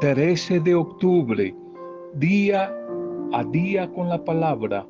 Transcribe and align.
13 0.00 0.60
de 0.60 0.74
octubre, 0.74 1.54
día 2.16 2.70
a 3.32 3.42
día 3.44 3.90
con 3.94 4.10
la 4.10 4.22
palabra. 4.22 4.86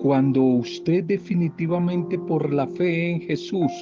Cuando 0.00 0.40
usted 0.40 1.02
definitivamente 1.02 2.16
por 2.16 2.52
la 2.52 2.68
fe 2.68 3.10
en 3.10 3.20
Jesús 3.22 3.72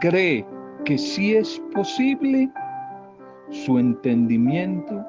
cree 0.00 0.44
que 0.84 0.98
sí 0.98 1.36
es 1.36 1.62
posible, 1.72 2.50
su 3.50 3.78
entendimiento 3.78 5.06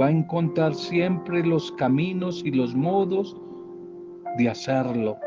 va 0.00 0.06
a 0.06 0.10
encontrar 0.12 0.72
siempre 0.72 1.44
los 1.44 1.72
caminos 1.72 2.42
y 2.44 2.52
los 2.52 2.76
modos 2.76 3.36
de 4.40 4.48
hacerlo, 4.48 5.18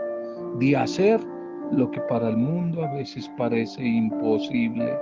de 0.59 0.75
hacer 0.75 1.21
lo 1.71 1.89
que 1.91 2.01
para 2.01 2.29
el 2.29 2.37
mundo 2.37 2.83
a 2.83 2.91
veces 2.93 3.31
parece 3.37 3.83
imposible. 3.83 4.97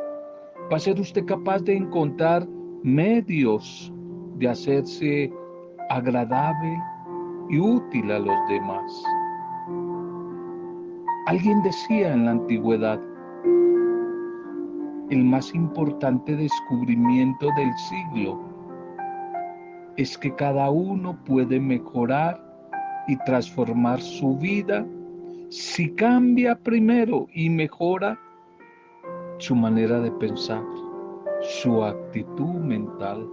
Va 0.71 0.75
a 0.75 0.79
ser 0.79 0.99
usted 0.99 1.25
capaz 1.25 1.59
de 1.63 1.77
encontrar 1.77 2.45
medios 2.83 3.91
de 4.37 4.49
hacerse 4.49 5.31
agradable 5.89 6.77
y 7.49 7.59
útil 7.59 8.11
a 8.11 8.19
los 8.19 8.49
demás. 8.49 9.03
Alguien 11.27 11.63
decía 11.63 12.13
en 12.13 12.25
la 12.25 12.31
antigüedad, 12.31 12.99
el 15.09 15.23
más 15.23 15.53
importante 15.55 16.35
descubrimiento 16.35 17.47
del 17.55 17.71
siglo 17.77 18.39
es 19.95 20.17
que 20.17 20.33
cada 20.35 20.69
uno 20.69 21.17
puede 21.25 21.59
mejorar 21.59 22.50
y 23.11 23.17
transformar 23.25 24.01
su 24.01 24.37
vida 24.37 24.87
si 25.49 25.93
cambia 25.95 26.55
primero 26.55 27.27
y 27.33 27.49
mejora 27.49 28.17
su 29.37 29.53
manera 29.53 29.99
de 29.99 30.09
pensar, 30.11 30.63
su 31.41 31.83
actitud 31.83 32.53
mental. 32.53 33.27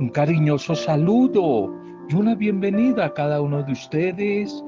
Un 0.00 0.08
cariñoso 0.08 0.74
saludo 0.74 1.72
y 2.08 2.14
una 2.16 2.34
bienvenida 2.34 3.04
a 3.04 3.14
cada 3.14 3.40
uno 3.40 3.62
de 3.62 3.70
ustedes 3.70 4.64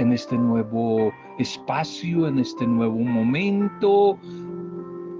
en 0.00 0.12
este 0.12 0.36
nuevo 0.36 1.12
espacio, 1.38 2.26
en 2.26 2.40
este 2.40 2.66
nuevo 2.66 2.98
momento 2.98 4.18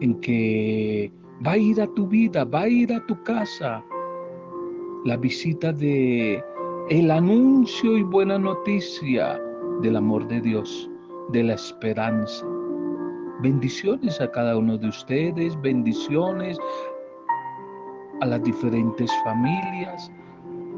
en 0.01 0.21
que 0.21 1.13
va 1.47 1.53
a 1.53 1.59
ir 1.59 1.81
a 1.81 1.87
tu 1.95 2.09
vida, 2.09 2.45
va 2.45 2.63
a 2.63 2.69
ir 2.69 2.93
a 2.93 3.07
tu 3.07 3.23
casa 3.23 3.85
la 5.05 5.19
visita 5.19 5.71
de 5.71 6.43
el 6.89 7.11
anuncio 7.11 7.99
y 7.99 8.03
buena 8.03 8.39
noticia 8.39 9.39
del 9.83 9.97
amor 9.97 10.27
de 10.29 10.41
Dios, 10.41 10.91
de 11.31 11.45
la 11.45 11.55
esperanza. 11.55 12.47
Bendiciones 13.41 14.19
a 14.23 14.31
cada 14.31 14.57
uno 14.57 14.79
de 14.79 14.89
ustedes, 14.89 15.61
bendiciones 15.61 16.59
a 18.23 18.27
las 18.27 18.43
diferentes 18.45 19.11
familias, 19.25 20.11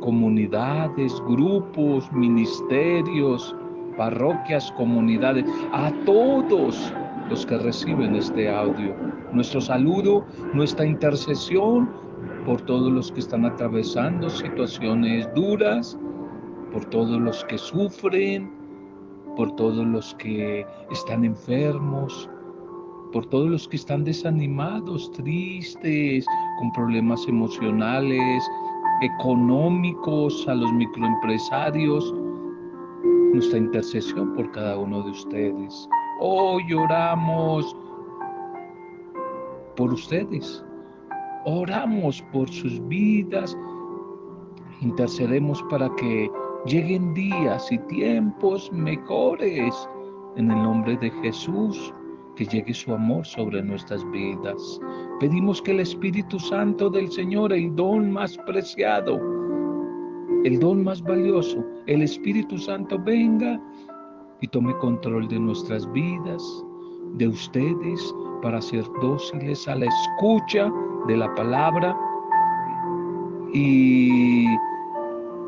comunidades, 0.01 1.23
grupos, 1.29 2.11
ministerios, 2.13 3.55
parroquias, 3.97 4.73
comunidades, 4.73 5.45
a 5.73 5.93
todos 6.05 6.93
los 7.31 7.47
que 7.47 7.59
reciben 7.59 8.17
este 8.17 8.49
audio. 8.49 8.93
Nuestro 9.33 9.61
saludo, 9.61 10.25
nuestra 10.53 10.85
intercesión 10.85 12.06
por 12.47 12.61
todos 12.63 12.93
los 12.93 13.11
que 13.11 13.21
están 13.21 13.45
atravesando 13.45 14.31
situaciones 14.31 15.29
duras, 15.35 15.99
por 16.73 16.85
todos 16.87 17.21
los 17.21 17.45
que 17.47 17.59
sufren, 17.59 18.49
por 19.37 19.51
todos 19.57 19.85
los 19.85 20.15
que 20.15 20.65
están 20.93 21.25
enfermos, 21.25 22.31
por 23.13 23.27
todos 23.27 23.51
los 23.51 23.67
que 23.67 23.77
están 23.77 24.05
desanimados, 24.05 25.11
tristes, 25.13 26.25
con 26.61 26.73
problemas 26.73 27.27
emocionales, 27.27 28.45
económicos, 29.03 30.47
a 30.47 30.55
los 30.55 30.73
microempresarios, 30.73 32.15
nuestra 33.35 33.59
intercesión 33.59 34.35
por 34.35 34.51
cada 34.53 34.79
uno 34.79 35.03
de 35.03 35.11
ustedes. 35.11 35.89
Hoy 36.21 36.73
oramos 36.73 37.77
por 39.75 39.93
ustedes. 39.93 40.66
Oramos 41.49 42.23
por 42.33 42.49
sus 42.51 42.85
vidas. 42.89 43.57
Intercedemos 44.81 45.63
para 45.71 45.89
que 45.95 46.29
lleguen 46.67 47.15
días 47.15 47.71
y 47.71 47.79
tiempos 47.87 48.71
mejores. 48.73 49.89
En 50.35 50.51
el 50.51 50.61
nombre 50.61 50.97
de 50.97 51.09
Jesús, 51.23 51.95
que 52.35 52.47
llegue 52.47 52.75
su 52.75 52.93
amor 52.93 53.25
sobre 53.25 53.63
nuestras 53.63 54.05
vidas. 54.11 54.81
Pedimos 55.21 55.63
que 55.63 55.71
el 55.71 55.81
Espíritu 55.81 56.41
Santo 56.41 56.91
del 56.91 57.13
Señor, 57.13 57.53
el 57.53 57.75
don 57.77 58.11
más 58.11 58.37
preciado, 58.39 59.17
el 60.45 60.59
don 60.59 60.83
más 60.83 61.01
valioso, 61.01 61.65
el 61.87 62.03
Espíritu 62.03 62.59
Santo 62.59 62.99
venga 62.99 63.61
y 64.41 64.49
tome 64.49 64.77
control 64.79 65.29
de 65.29 65.39
nuestras 65.39 65.91
vidas, 65.93 66.43
de 67.15 67.29
ustedes, 67.29 68.15
para 68.43 68.61
ser 68.61 68.85
dóciles 69.01 69.67
a 69.69 69.77
la 69.77 69.87
escucha 69.87 70.71
de 71.07 71.17
la 71.17 71.35
palabra 71.35 71.97
y 73.53 74.47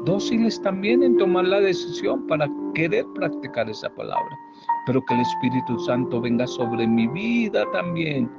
dóciles 0.04 0.60
también 0.62 1.02
en 1.02 1.16
tomar 1.16 1.44
la 1.44 1.60
decisión 1.60 2.26
para 2.26 2.48
querer 2.74 3.04
practicar 3.14 3.68
esa 3.68 3.90
palabra. 3.90 4.38
Pero 4.86 5.04
que 5.04 5.14
el 5.14 5.20
Espíritu 5.20 5.78
Santo 5.80 6.20
venga 6.20 6.46
sobre 6.46 6.86
mi 6.86 7.06
vida 7.08 7.64
también, 7.72 8.30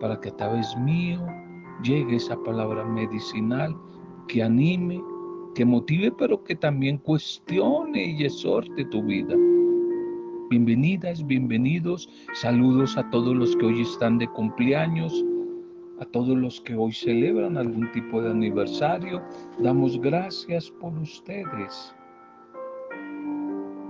para 0.00 0.18
que 0.20 0.30
a 0.30 0.36
través 0.36 0.76
mío 0.78 1.20
llegue 1.82 2.16
esa 2.16 2.36
palabra 2.42 2.84
medicinal 2.84 3.76
que 4.28 4.42
anime, 4.42 5.02
que 5.54 5.64
motive, 5.64 6.12
pero 6.12 6.42
que 6.42 6.56
también 6.56 6.98
cuestione 6.98 8.12
y 8.12 8.24
exhorte 8.24 8.84
tu 8.86 9.02
vida. 9.02 9.34
Bienvenidas, 10.50 11.24
bienvenidos. 11.26 12.08
Saludos 12.32 12.96
a 12.96 13.08
todos 13.10 13.36
los 13.36 13.54
que 13.56 13.66
hoy 13.66 13.82
están 13.82 14.18
de 14.18 14.26
cumpleaños, 14.28 15.24
a 16.00 16.04
todos 16.06 16.36
los 16.36 16.60
que 16.62 16.74
hoy 16.74 16.92
celebran 16.92 17.56
algún 17.56 17.90
tipo 17.92 18.20
de 18.22 18.30
aniversario. 18.30 19.22
Damos 19.58 20.00
gracias 20.00 20.70
por 20.70 20.92
ustedes. 20.94 21.94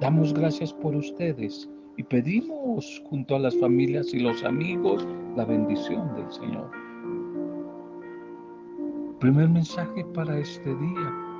Damos 0.00 0.34
gracias 0.34 0.72
por 0.72 0.96
ustedes 0.96 1.68
y 1.96 2.02
pedimos 2.02 3.02
junto 3.08 3.36
a 3.36 3.38
las 3.38 3.56
familias 3.58 4.12
y 4.14 4.20
los 4.20 4.42
amigos 4.44 5.06
la 5.36 5.44
bendición 5.44 6.14
del 6.14 6.30
Señor. 6.32 6.70
Primer 9.20 9.50
mensaje 9.50 10.04
para 10.14 10.38
este 10.38 10.74
día. 10.74 11.30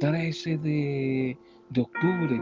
13 0.00 0.58
de, 0.58 1.38
octubre. 1.80 2.40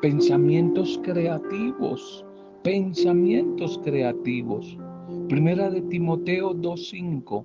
Pensamientos 0.00 0.98
creativos, 1.04 2.24
pensamientos 2.62 3.80
creativos. 3.84 4.76
Primera 5.28 5.70
de 5.70 5.82
Timoteo 5.82 6.54
2.5. 6.54 7.44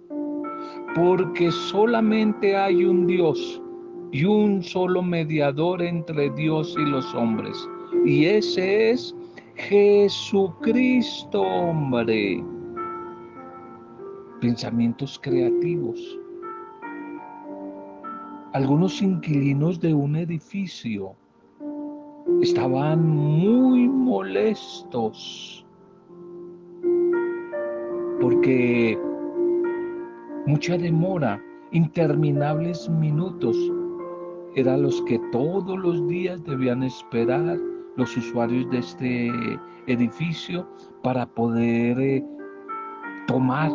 Porque 0.95 1.51
solamente 1.51 2.55
hay 2.55 2.83
un 2.85 3.07
Dios 3.07 3.61
y 4.11 4.23
un 4.25 4.63
solo 4.63 5.01
mediador 5.01 5.81
entre 5.81 6.29
Dios 6.31 6.75
y 6.77 6.85
los 6.85 7.13
hombres. 7.13 7.57
Y 8.05 8.25
ese 8.25 8.91
es 8.91 9.15
Jesucristo, 9.55 11.41
hombre. 11.41 12.43
Pensamientos 14.41 15.19
creativos 15.21 16.17
algunos 18.57 19.01
inquilinos 19.03 19.79
de 19.79 19.93
un 19.93 20.15
edificio 20.15 21.15
estaban 22.41 23.07
muy 23.07 23.87
molestos. 23.87 25.65
Porque 28.19 28.97
mucha 30.45 30.77
demora, 30.77 31.41
interminables 31.71 32.89
minutos, 32.89 33.55
eran 34.55 34.81
los 34.81 35.01
que 35.03 35.19
todos 35.31 35.77
los 35.77 36.07
días 36.07 36.43
debían 36.43 36.83
esperar 36.83 37.59
los 37.95 38.15
usuarios 38.17 38.69
de 38.71 38.77
este 38.79 39.31
edificio 39.87 40.67
para 41.03 41.25
poder 41.25 41.99
eh, 41.99 42.25
tomar 43.27 43.71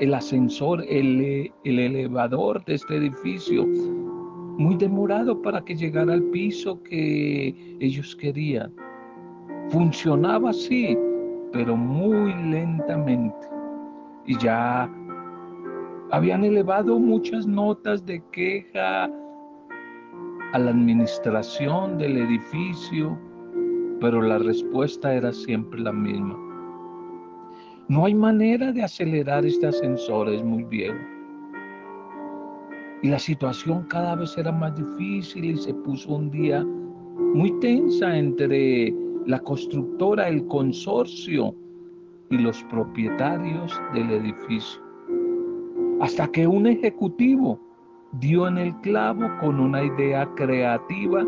el 0.00 0.14
ascensor, 0.14 0.82
el, 0.88 1.52
elevador 1.64 2.64
de 2.64 2.74
este 2.74 2.96
edificio, 2.96 3.66
muy 4.60 4.76
demorado 4.76 5.40
para 5.40 5.64
que 5.64 5.74
llegara 5.74 6.12
al 6.12 6.22
piso 6.24 6.82
que 6.82 7.78
ellos 7.80 8.14
querían. 8.14 8.70
Funcionaba 9.70 10.50
así, 10.50 10.98
pero 11.50 11.74
muy 11.74 12.34
lentamente. 12.34 13.48
Y 14.26 14.36
ya 14.36 14.86
habían 16.10 16.44
elevado 16.44 16.98
muchas 16.98 17.46
notas 17.46 18.04
de 18.04 18.22
queja 18.32 19.04
a 20.52 20.58
la 20.58 20.70
administración 20.70 21.96
del 21.96 22.18
edificio, 22.18 23.18
pero 23.98 24.20
la 24.20 24.40
respuesta 24.40 25.14
era 25.14 25.32
siempre 25.32 25.80
la 25.80 25.92
misma. 25.92 26.38
No 27.88 28.04
hay 28.04 28.14
manera 28.14 28.72
de 28.72 28.82
acelerar 28.82 29.46
este 29.46 29.68
ascensor, 29.68 30.28
es 30.28 30.44
muy 30.44 30.64
viejo. 30.64 30.98
Y 33.02 33.08
la 33.08 33.18
situación 33.18 33.84
cada 33.84 34.14
vez 34.14 34.36
era 34.36 34.52
más 34.52 34.76
difícil 34.76 35.44
y 35.44 35.56
se 35.56 35.72
puso 35.72 36.16
un 36.16 36.30
día 36.30 36.64
muy 37.34 37.50
tensa 37.60 38.16
entre 38.16 38.94
la 39.26 39.38
constructora, 39.40 40.28
el 40.28 40.46
consorcio 40.48 41.54
y 42.30 42.38
los 42.38 42.62
propietarios 42.64 43.80
del 43.94 44.10
edificio. 44.10 44.82
Hasta 46.00 46.28
que 46.28 46.46
un 46.46 46.66
ejecutivo 46.66 47.58
dio 48.12 48.48
en 48.48 48.58
el 48.58 48.74
clavo 48.80 49.30
con 49.40 49.60
una 49.60 49.84
idea 49.84 50.28
creativa 50.34 51.24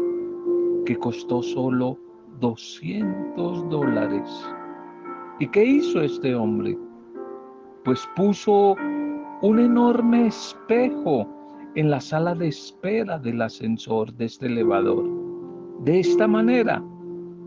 que 0.84 0.96
costó 0.96 1.42
solo 1.42 1.98
200 2.40 3.68
dólares. 3.70 4.50
¿Y 5.38 5.46
qué 5.48 5.64
hizo 5.64 6.00
este 6.00 6.34
hombre? 6.34 6.76
Pues 7.84 8.06
puso 8.16 8.76
un 9.42 9.58
enorme 9.58 10.26
espejo 10.26 11.26
en 11.74 11.90
la 11.90 12.00
sala 12.00 12.34
de 12.34 12.48
espera 12.48 13.18
del 13.18 13.42
ascensor 13.42 14.12
de 14.14 14.26
este 14.26 14.46
elevador. 14.46 15.08
De 15.84 16.00
esta 16.00 16.26
manera, 16.26 16.82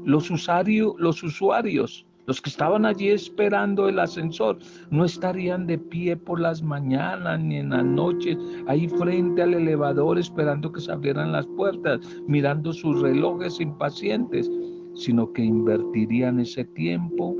los, 0.03 0.29
los 0.29 1.23
usuarios 1.23 2.05
los 2.27 2.41
que 2.41 2.49
estaban 2.49 2.85
allí 2.85 3.09
esperando 3.09 3.87
el 3.87 3.99
ascensor 3.99 4.57
no 4.89 5.05
estarían 5.05 5.67
de 5.67 5.77
pie 5.77 6.17
por 6.17 6.39
las 6.39 6.63
mañanas 6.63 7.39
ni 7.39 7.57
en 7.57 7.69
las 7.69 7.85
noches, 7.85 8.35
ahí 8.67 8.87
frente 8.87 9.43
al 9.43 9.53
elevador 9.53 10.17
esperando 10.17 10.71
que 10.71 10.81
se 10.81 10.91
abrieran 10.91 11.31
las 11.31 11.45
puertas, 11.45 11.99
mirando 12.27 12.73
sus 12.73 12.99
relojes 13.01 13.59
impacientes, 13.61 14.49
sino 14.95 15.31
que 15.33 15.43
invertirían 15.43 16.39
ese 16.39 16.65
tiempo 16.65 17.35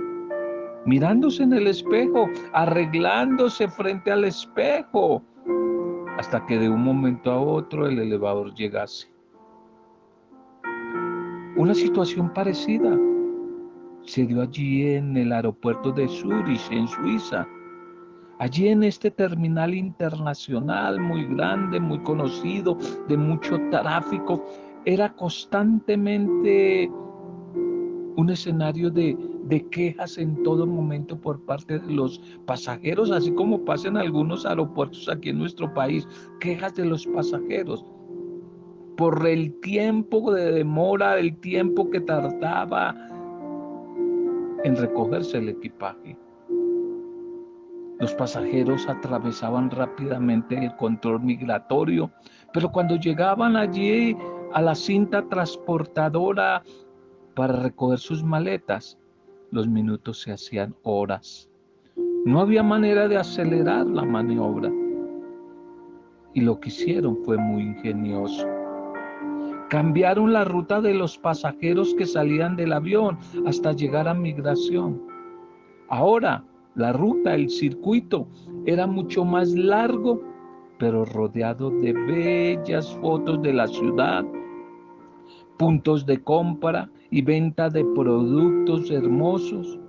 mirándose 0.85 1.41
en 1.41 1.53
el 1.53 1.65
espejo, 1.65 2.29
arreglándose 2.53 3.67
frente 3.69 4.11
al 4.11 4.23
espejo, 4.25 5.23
hasta 6.17 6.45
que 6.45 6.57
de 6.57 6.69
un 6.69 6.83
momento 6.83 7.31
a 7.31 7.39
otro 7.39 7.87
el 7.87 7.99
elevador 7.99 8.53
llegase. 8.53 9.07
Una 11.57 11.73
situación 11.73 12.33
parecida 12.33 12.97
se 14.03 14.25
dio 14.25 14.41
allí 14.41 14.87
en 14.87 15.17
el 15.17 15.31
aeropuerto 15.31 15.91
de 15.91 16.07
Zurich, 16.07 16.71
en 16.71 16.87
Suiza. 16.87 17.47
Allí 18.39 18.67
en 18.67 18.83
este 18.83 19.09
terminal 19.09 19.73
internacional 19.73 20.99
muy 20.99 21.25
grande, 21.25 21.79
muy 21.79 21.99
conocido, 21.99 22.77
de 23.07 23.17
mucho 23.17 23.57
tráfico, 23.71 24.45
era 24.83 25.13
constantemente 25.13 26.91
un 28.17 28.29
escenario 28.29 28.91
de, 28.91 29.17
de, 29.45 29.67
quejas 29.69 30.17
en 30.17 30.43
todo 30.43 30.65
momento 30.65 31.19
por 31.19 31.39
parte 31.45 31.79
de 31.79 31.93
los 31.93 32.19
pasajeros, 32.45 33.11
así 33.11 33.31
como 33.31 33.63
pasa 33.63 33.87
en 33.87 33.97
algunos 33.97 34.45
aeropuertos 34.45 35.07
aquí 35.09 35.29
en 35.29 35.39
nuestro 35.39 35.73
país, 35.73 36.07
quejas 36.39 36.75
de 36.75 36.85
los 36.85 37.05
pasajeros 37.07 37.85
por 38.97 39.27
el 39.27 39.53
tiempo 39.59 40.31
de 40.33 40.51
demora, 40.51 41.19
el 41.19 41.37
tiempo 41.39 41.89
que 41.89 41.99
tardaba 42.01 42.95
en 44.63 44.75
recogerse 44.75 45.37
el 45.37 45.49
equipaje. 45.49 46.17
Los 47.99 48.13
pasajeros 48.15 48.87
atravesaban 48.89 49.71
rápidamente 49.71 50.57
el 50.57 50.75
control 50.75 51.21
migratorio, 51.21 52.11
pero 52.53 52.71
cuando 52.71 52.97
llegaban 52.97 53.55
allí 53.55 54.17
a 54.53 54.61
la 54.61 54.75
cinta 54.75 55.27
transportadora 55.29 56.61
para 57.35 57.53
recoger 57.53 57.99
sus 57.99 58.23
maletas, 58.23 58.97
los 59.55 59.69
minutos 59.69 60.21
se 60.21 60.33
hacían 60.33 60.75
horas. 60.83 61.49
No 62.25 62.41
había 62.41 62.61
manera 62.61 63.07
de 63.07 63.15
acelerar 63.15 63.87
la 63.87 64.03
maniobra. 64.03 64.69
Y 66.33 66.41
lo 66.41 66.59
que 66.59 66.67
hicieron 66.67 67.23
fue 67.23 67.37
muy 67.37 67.63
ingenioso. 67.63 68.45
Cambiaron 69.69 70.33
la 70.33 70.43
ruta 70.43 70.81
de 70.81 70.93
los 70.93 71.17
pasajeros 71.17 71.95
que 71.95 72.05
salían 72.05 72.57
del 72.57 72.73
avión 72.73 73.17
hasta 73.45 73.71
llegar 73.71 74.09
a 74.09 74.13
migración. 74.13 75.01
Ahora, 75.87 76.43
la 76.75 76.91
ruta, 76.91 77.33
el 77.33 77.49
circuito, 77.49 78.27
era 78.65 78.85
mucho 78.85 79.23
más 79.23 79.51
largo, 79.51 80.21
pero 80.77 81.05
rodeado 81.05 81.69
de 81.69 81.93
bellas 81.93 82.93
fotos 83.01 83.41
de 83.41 83.53
la 83.53 83.67
ciudad, 83.67 84.25
puntos 85.57 86.05
de 86.05 86.21
compra 86.21 86.89
y 87.15 87.21
venta 87.21 87.69
de 87.69 87.85
productos 87.95 88.91
hermosos. 88.91 89.79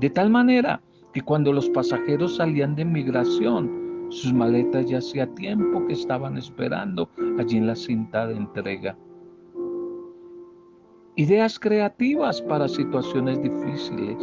De 0.00 0.10
tal 0.10 0.28
manera 0.28 0.82
que 1.12 1.20
cuando 1.20 1.52
los 1.52 1.70
pasajeros 1.70 2.34
salían 2.34 2.74
de 2.74 2.84
migración, 2.84 4.08
sus 4.08 4.32
maletas 4.32 4.86
ya 4.86 4.98
hacía 4.98 5.32
tiempo 5.36 5.86
que 5.86 5.92
estaban 5.92 6.36
esperando 6.36 7.08
allí 7.38 7.58
en 7.58 7.68
la 7.68 7.76
cinta 7.76 8.26
de 8.26 8.34
entrega. 8.34 8.98
Ideas 11.14 11.60
creativas 11.60 12.42
para 12.42 12.66
situaciones 12.66 13.40
difíciles. 13.40 14.18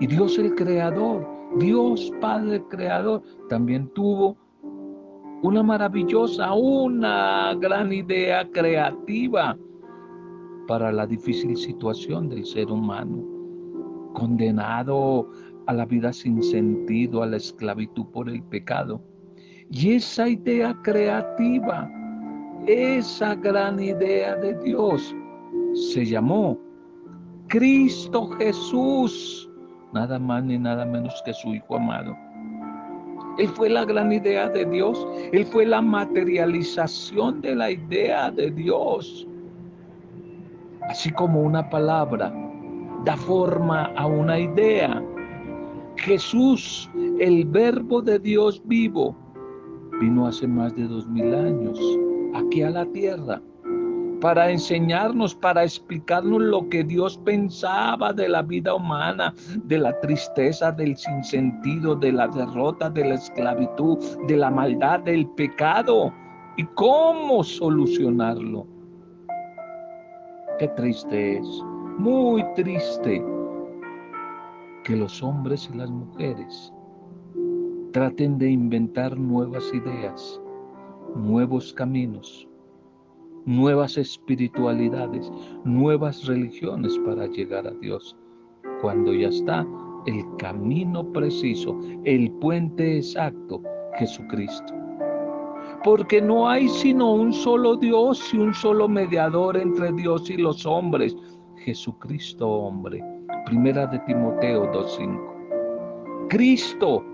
Y 0.00 0.06
Dios 0.06 0.38
el 0.38 0.54
Creador, 0.54 1.26
Dios 1.60 2.12
Padre 2.20 2.62
Creador, 2.68 3.22
también 3.48 3.88
tuvo 3.94 4.36
una 5.42 5.62
maravillosa, 5.62 6.52
una 6.52 7.54
gran 7.54 7.90
idea 7.90 8.46
creativa 8.50 9.56
para 10.66 10.92
la 10.92 11.06
difícil 11.06 11.56
situación 11.56 12.28
del 12.28 12.44
ser 12.44 12.70
humano, 12.70 13.24
condenado 14.14 15.28
a 15.66 15.72
la 15.72 15.84
vida 15.86 16.12
sin 16.12 16.42
sentido, 16.42 17.22
a 17.22 17.26
la 17.26 17.36
esclavitud 17.36 18.06
por 18.06 18.28
el 18.28 18.42
pecado. 18.42 19.00
Y 19.70 19.92
esa 19.92 20.28
idea 20.28 20.78
creativa, 20.82 21.90
esa 22.66 23.34
gran 23.34 23.80
idea 23.80 24.36
de 24.36 24.54
Dios, 24.62 25.14
se 25.74 26.04
llamó 26.04 26.58
Cristo 27.48 28.28
Jesús, 28.38 29.50
nada 29.92 30.18
más 30.18 30.44
ni 30.44 30.58
nada 30.58 30.84
menos 30.84 31.22
que 31.24 31.32
su 31.32 31.54
Hijo 31.54 31.76
amado. 31.76 32.16
Él 33.38 33.48
fue 33.48 33.70
la 33.70 33.84
gran 33.84 34.12
idea 34.12 34.48
de 34.48 34.66
Dios, 34.66 35.06
Él 35.32 35.46
fue 35.46 35.64
la 35.64 35.80
materialización 35.80 37.40
de 37.40 37.54
la 37.54 37.70
idea 37.70 38.30
de 38.30 38.50
Dios. 38.50 39.26
Así 40.92 41.10
como 41.10 41.40
una 41.40 41.70
palabra 41.70 42.30
da 43.06 43.16
forma 43.16 43.84
a 43.96 44.04
una 44.04 44.38
idea, 44.38 45.02
Jesús, 45.96 46.90
el 47.18 47.46
verbo 47.46 48.02
de 48.02 48.18
Dios 48.18 48.60
vivo, 48.66 49.16
vino 50.02 50.26
hace 50.26 50.46
más 50.46 50.76
de 50.76 50.86
dos 50.86 51.06
mil 51.06 51.34
años 51.34 51.80
aquí 52.34 52.60
a 52.60 52.68
la 52.68 52.84
tierra 52.84 53.40
para 54.20 54.50
enseñarnos, 54.50 55.34
para 55.34 55.64
explicarnos 55.64 56.42
lo 56.42 56.68
que 56.68 56.84
Dios 56.84 57.18
pensaba 57.24 58.12
de 58.12 58.28
la 58.28 58.42
vida 58.42 58.74
humana, 58.74 59.32
de 59.64 59.78
la 59.78 59.98
tristeza, 60.00 60.72
del 60.72 60.94
sinsentido, 60.94 61.96
de 61.96 62.12
la 62.12 62.28
derrota, 62.28 62.90
de 62.90 63.06
la 63.06 63.14
esclavitud, 63.14 63.96
de 64.28 64.36
la 64.36 64.50
maldad, 64.50 65.00
del 65.00 65.26
pecado 65.28 66.12
y 66.58 66.64
cómo 66.74 67.42
solucionarlo. 67.42 68.66
Qué 70.58 70.68
triste 70.68 71.38
es, 71.38 71.62
muy 71.98 72.44
triste 72.54 73.24
que 74.84 74.96
los 74.96 75.22
hombres 75.22 75.68
y 75.72 75.76
las 75.76 75.90
mujeres 75.90 76.72
traten 77.92 78.38
de 78.38 78.50
inventar 78.50 79.16
nuevas 79.18 79.72
ideas, 79.74 80.40
nuevos 81.16 81.72
caminos, 81.72 82.48
nuevas 83.44 83.96
espiritualidades, 83.96 85.30
nuevas 85.64 86.26
religiones 86.26 86.98
para 87.04 87.26
llegar 87.26 87.66
a 87.66 87.72
Dios, 87.80 88.16
cuando 88.80 89.12
ya 89.12 89.28
está 89.28 89.66
el 90.06 90.24
camino 90.38 91.04
preciso, 91.12 91.78
el 92.04 92.30
puente 92.32 92.98
exacto, 92.98 93.62
Jesucristo. 93.98 94.81
Porque 95.84 96.22
no 96.22 96.48
hay 96.48 96.68
sino 96.68 97.12
un 97.12 97.32
solo 97.32 97.76
Dios 97.76 98.32
y 98.32 98.38
un 98.38 98.54
solo 98.54 98.88
mediador 98.88 99.56
entre 99.56 99.92
Dios 99.92 100.30
y 100.30 100.36
los 100.36 100.64
hombres, 100.64 101.16
Jesucristo 101.56 102.48
hombre 102.48 103.02
Primera 103.46 103.86
de 103.86 103.98
Timoteo 104.00 104.70
2.5. 104.72 106.28
Cristo 106.28 107.04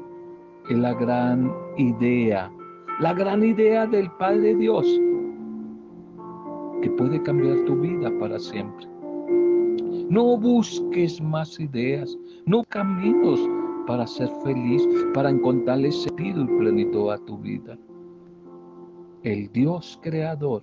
es 0.68 0.76
la 0.76 0.92
gran 0.94 1.52
idea, 1.76 2.52
la 3.00 3.14
gran 3.14 3.42
idea 3.42 3.86
del 3.86 4.10
Padre 4.12 4.54
Dios 4.54 4.86
que 6.82 6.90
puede 6.90 7.20
cambiar 7.22 7.64
tu 7.64 7.76
vida 7.76 8.12
para 8.20 8.38
siempre. 8.38 8.86
No 10.10 10.36
busques 10.36 11.20
más 11.20 11.58
ideas, 11.58 12.16
no 12.46 12.62
caminos 12.64 13.40
para 13.86 14.06
ser 14.06 14.28
feliz, 14.44 14.86
para 15.14 15.30
encontrarle 15.30 15.90
sentido 15.90 16.42
y 16.42 16.58
plenitud 16.58 17.10
a 17.10 17.18
tu 17.18 17.38
vida. 17.38 17.76
El 19.32 19.52
Dios 19.52 20.00
creador, 20.02 20.62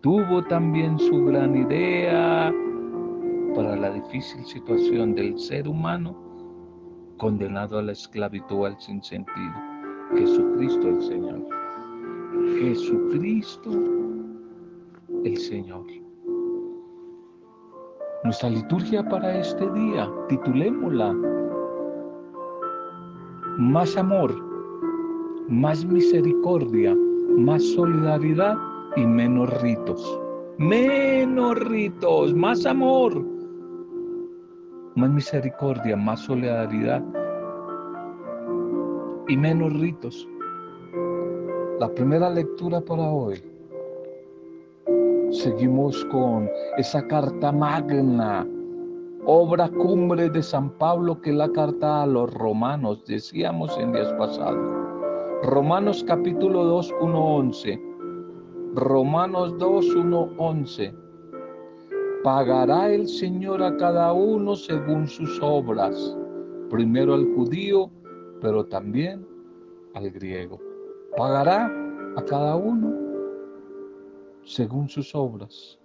tuvo 0.00 0.42
también 0.44 0.98
su 0.98 1.24
gran 1.24 1.56
idea 1.56 2.52
para 3.54 3.76
la 3.76 3.92
difícil 3.92 4.44
situación 4.44 5.14
del 5.14 5.38
ser 5.38 5.68
humano 5.68 6.16
condenado 7.16 7.78
a 7.78 7.82
la 7.82 7.92
esclavitud 7.92 8.66
al 8.66 8.80
sinsentido. 8.80 9.52
Jesucristo 10.16 10.88
el 10.88 11.00
Señor. 11.00 11.46
Jesucristo 12.58 13.70
el 15.24 15.36
Señor. 15.36 15.86
Nuestra 18.24 18.50
liturgia 18.50 19.08
para 19.08 19.38
este 19.38 19.70
día, 19.70 20.10
titulémosla 20.28 21.14
Más 23.58 23.96
amor, 23.96 24.34
más 25.48 25.84
misericordia, 25.84 26.96
más 27.36 27.62
solidaridad 27.62 28.56
y 28.96 29.06
menos 29.06 29.60
ritos. 29.60 30.20
Menos 30.58 31.58
ritos, 31.60 32.34
más 32.34 32.64
amor, 32.64 33.22
más 34.94 35.10
misericordia, 35.10 35.96
más 35.96 36.20
solidaridad 36.20 37.04
y 39.28 39.36
menos 39.36 39.72
ritos. 39.74 40.26
La 41.78 41.88
primera 41.94 42.30
lectura 42.30 42.80
para 42.80 43.02
hoy. 43.02 43.42
Seguimos 45.30 46.02
con 46.06 46.48
esa 46.78 47.06
carta 47.06 47.52
magna, 47.52 48.46
obra 49.26 49.68
cumbre 49.68 50.30
de 50.30 50.42
San 50.42 50.70
Pablo 50.70 51.20
que 51.20 51.32
la 51.32 51.50
carta 51.50 52.04
a 52.04 52.06
los 52.06 52.32
romanos, 52.32 53.04
decíamos 53.06 53.76
en 53.78 53.92
días 53.92 54.10
pasados. 54.14 54.85
Romanos 55.46 56.02
capítulo 56.04 56.64
2, 56.64 56.92
1, 57.02 57.24
11. 57.36 57.80
Romanos 58.74 59.56
2, 59.58 59.94
1, 59.94 60.30
11 60.38 60.94
pagará 62.24 62.92
el 62.92 63.06
Señor 63.06 63.62
a 63.62 63.76
cada 63.76 64.12
uno 64.12 64.56
según 64.56 65.06
sus 65.06 65.40
obras, 65.40 66.16
primero 66.68 67.14
al 67.14 67.32
judío, 67.36 67.88
pero 68.40 68.66
también 68.66 69.24
al 69.94 70.10
griego. 70.10 70.58
Pagará 71.16 71.72
a 72.16 72.24
cada 72.24 72.56
uno 72.56 72.92
según 74.42 74.88
sus 74.88 75.14
obras. 75.14 75.78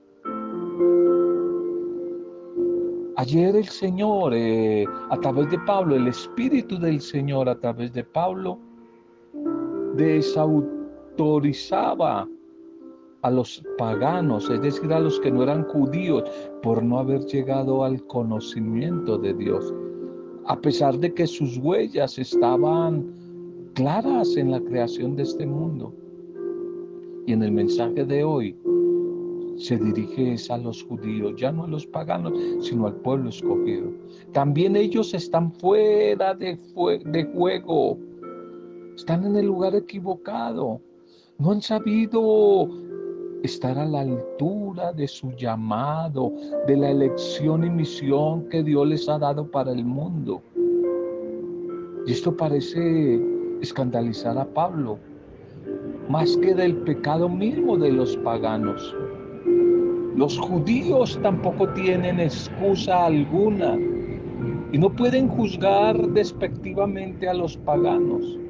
Ayer 3.17 3.55
el 3.55 3.67
Señor, 3.67 4.33
eh, 4.33 4.87
a 5.11 5.17
través 5.19 5.51
de 5.51 5.59
Pablo, 5.59 5.95
el 5.95 6.07
Espíritu 6.07 6.79
del 6.79 6.99
Señor, 6.99 7.47
a 7.47 7.59
través 7.59 7.93
de 7.93 8.03
Pablo, 8.03 8.57
desautorizaba 9.95 12.27
a 13.21 13.31
los 13.31 13.63
paganos, 13.77 14.49
es 14.49 14.61
decir, 14.61 14.91
a 14.91 14.99
los 14.99 15.19
que 15.19 15.31
no 15.31 15.43
eran 15.43 15.63
judíos, 15.65 16.23
por 16.63 16.83
no 16.83 16.99
haber 16.99 17.25
llegado 17.25 17.83
al 17.83 18.01
conocimiento 18.07 19.17
de 19.17 19.33
Dios, 19.33 19.73
a 20.45 20.59
pesar 20.59 20.97
de 20.99 21.13
que 21.13 21.27
sus 21.27 21.57
huellas 21.57 22.17
estaban 22.17 23.13
claras 23.75 24.35
en 24.37 24.51
la 24.51 24.59
creación 24.59 25.15
de 25.15 25.23
este 25.23 25.45
mundo. 25.45 25.93
Y 27.27 27.33
en 27.33 27.43
el 27.43 27.51
mensaje 27.51 28.03
de 28.03 28.23
hoy 28.23 28.55
se 29.57 29.77
dirige 29.77 30.35
a 30.49 30.57
los 30.57 30.83
judíos, 30.83 31.35
ya 31.37 31.51
no 31.51 31.65
a 31.65 31.67
los 31.67 31.85
paganos, 31.85 32.33
sino 32.61 32.87
al 32.87 32.95
pueblo 32.95 33.29
escogido. 33.29 33.91
También 34.33 34.75
ellos 34.75 35.13
están 35.13 35.53
fuera 35.53 36.33
de, 36.33 36.57
de 37.05 37.23
juego, 37.25 37.99
están 38.95 39.25
en 39.25 39.35
el 39.35 39.45
lugar 39.45 39.75
equivocado, 39.75 40.81
no 41.37 41.51
han 41.51 41.61
sabido 41.61 42.67
estar 43.43 43.77
a 43.77 43.85
la 43.85 44.01
altura 44.01 44.93
de 44.93 45.07
su 45.07 45.31
llamado, 45.31 46.31
de 46.67 46.77
la 46.77 46.91
elección 46.91 47.63
y 47.63 47.69
misión 47.69 48.47
que 48.49 48.61
Dios 48.61 48.87
les 48.87 49.09
ha 49.09 49.17
dado 49.17 49.49
para 49.49 49.71
el 49.71 49.83
mundo. 49.83 50.41
Y 52.05 52.11
esto 52.11 52.35
parece 52.35 53.19
escandalizar 53.61 54.37
a 54.37 54.45
Pablo, 54.45 54.99
más 56.09 56.35
que 56.37 56.53
del 56.53 56.75
pecado 56.77 57.29
mismo 57.29 57.77
de 57.77 57.91
los 57.91 58.15
paganos. 58.17 58.95
Los 60.15 60.37
judíos 60.37 61.17
tampoco 61.23 61.69
tienen 61.69 62.19
excusa 62.19 63.05
alguna 63.05 63.77
y 64.71 64.77
no 64.77 64.89
pueden 64.91 65.27
juzgar 65.29 65.97
despectivamente 66.09 67.27
a 67.27 67.33
los 67.33 67.57
paganos 67.57 68.40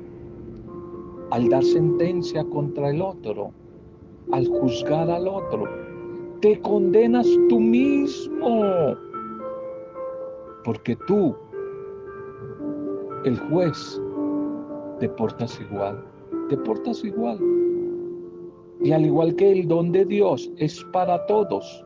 al 1.32 1.50
dar 1.50 1.64
sentencia 1.64 2.44
contra 2.46 2.90
el 2.90 3.02
otro 3.02 3.52
al 4.32 4.48
juzgar 4.48 5.10
al 5.10 5.28
otro. 5.28 5.64
Te 6.42 6.60
condenas 6.62 7.28
tú 7.50 7.60
mismo. 7.60 8.96
Porque 10.64 10.96
tú, 11.08 11.36
el 13.26 13.38
juez, 13.40 14.02
te 15.00 15.10
portas 15.10 15.60
igual. 15.60 16.04
Te 16.50 16.58
portas 16.58 17.04
igual. 17.04 17.40
Y 18.84 18.92
al 18.92 19.06
igual 19.06 19.36
que 19.36 19.52
el 19.52 19.68
don 19.68 19.92
de 19.92 20.06
Dios 20.06 20.52
es 20.58 20.84
para 20.92 21.24
todos, 21.28 21.86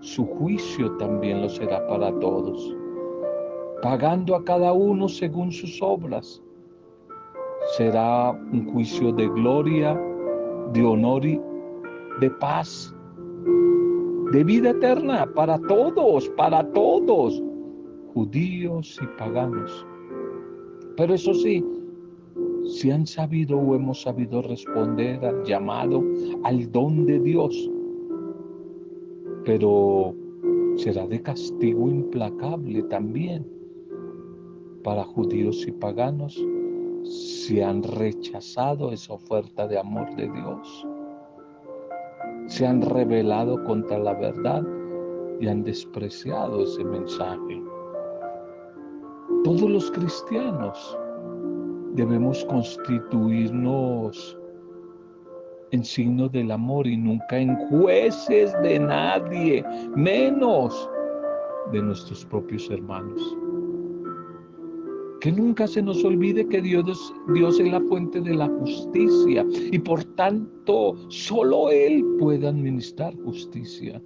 su 0.00 0.24
juicio 0.26 0.92
también 0.96 1.42
lo 1.42 1.48
será 1.48 1.84
para 1.88 2.12
todos, 2.20 2.76
pagando 3.82 4.36
a 4.36 4.44
cada 4.44 4.72
uno 4.72 5.08
según 5.08 5.50
sus 5.50 5.82
obras. 5.82 6.40
Será 7.72 8.30
un 8.30 8.70
juicio 8.72 9.12
de 9.12 9.26
gloria, 9.26 9.98
de 10.72 10.84
honor 10.84 11.24
y 11.24 11.40
de 12.20 12.30
paz, 12.30 12.94
de 14.32 14.44
vida 14.44 14.70
eterna 14.70 15.26
para 15.34 15.58
todos, 15.58 16.28
para 16.30 16.62
todos, 16.72 17.42
judíos 18.12 19.00
y 19.02 19.06
paganos. 19.18 19.86
Pero 20.96 21.14
eso 21.14 21.34
sí, 21.34 21.64
si 22.66 22.90
han 22.90 23.06
sabido 23.06 23.58
o 23.58 23.74
hemos 23.74 24.02
sabido 24.02 24.42
responder 24.42 25.24
al 25.24 25.42
llamado, 25.44 26.02
al 26.44 26.70
don 26.70 27.06
de 27.06 27.18
Dios, 27.18 27.70
pero 29.44 30.14
será 30.76 31.06
de 31.06 31.20
castigo 31.20 31.88
implacable 31.88 32.82
también 32.84 33.46
para 34.82 35.02
judíos 35.04 35.66
y 35.66 35.72
paganos 35.72 36.40
si 37.04 37.60
han 37.60 37.82
rechazado 37.82 38.90
esa 38.90 39.12
oferta 39.12 39.66
de 39.68 39.78
amor 39.78 40.14
de 40.16 40.30
Dios 40.30 40.86
se 42.46 42.66
han 42.66 42.82
rebelado 42.82 43.62
contra 43.64 43.98
la 43.98 44.14
verdad 44.14 44.62
y 45.40 45.48
han 45.48 45.64
despreciado 45.64 46.62
ese 46.62 46.84
mensaje. 46.84 47.62
Todos 49.44 49.68
los 49.68 49.90
cristianos 49.90 50.98
debemos 51.94 52.44
constituirnos 52.46 54.38
en 55.70 55.84
signo 55.84 56.28
del 56.28 56.50
amor 56.50 56.86
y 56.86 56.96
nunca 56.96 57.38
en 57.38 57.56
jueces 57.68 58.52
de 58.62 58.78
nadie, 58.78 59.64
menos 59.96 60.88
de 61.72 61.82
nuestros 61.82 62.24
propios 62.26 62.70
hermanos. 62.70 63.36
Que 65.24 65.32
nunca 65.32 65.66
se 65.66 65.80
nos 65.80 66.04
olvide 66.04 66.46
que 66.46 66.60
Dios, 66.60 67.14
Dios 67.32 67.58
es 67.58 67.72
la 67.72 67.80
fuente 67.80 68.20
de 68.20 68.34
la 68.34 68.46
justicia 68.46 69.42
y 69.72 69.78
por 69.78 70.04
tanto 70.16 70.96
solo 71.08 71.70
Él 71.70 72.04
puede 72.18 72.46
administrar 72.46 73.16
justicia. 73.24 74.02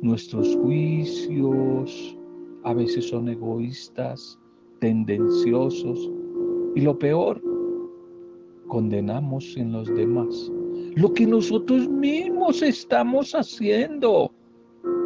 Nuestros 0.00 0.54
juicios 0.58 2.16
a 2.62 2.72
veces 2.72 3.08
son 3.08 3.30
egoístas, 3.30 4.38
tendenciosos 4.78 6.08
y 6.76 6.82
lo 6.82 6.96
peor, 6.96 7.42
condenamos 8.68 9.56
en 9.56 9.72
los 9.72 9.92
demás. 9.92 10.52
Lo 10.94 11.12
que 11.12 11.26
nosotros 11.26 11.88
mismos 11.88 12.62
estamos 12.62 13.34
haciendo, 13.34 14.30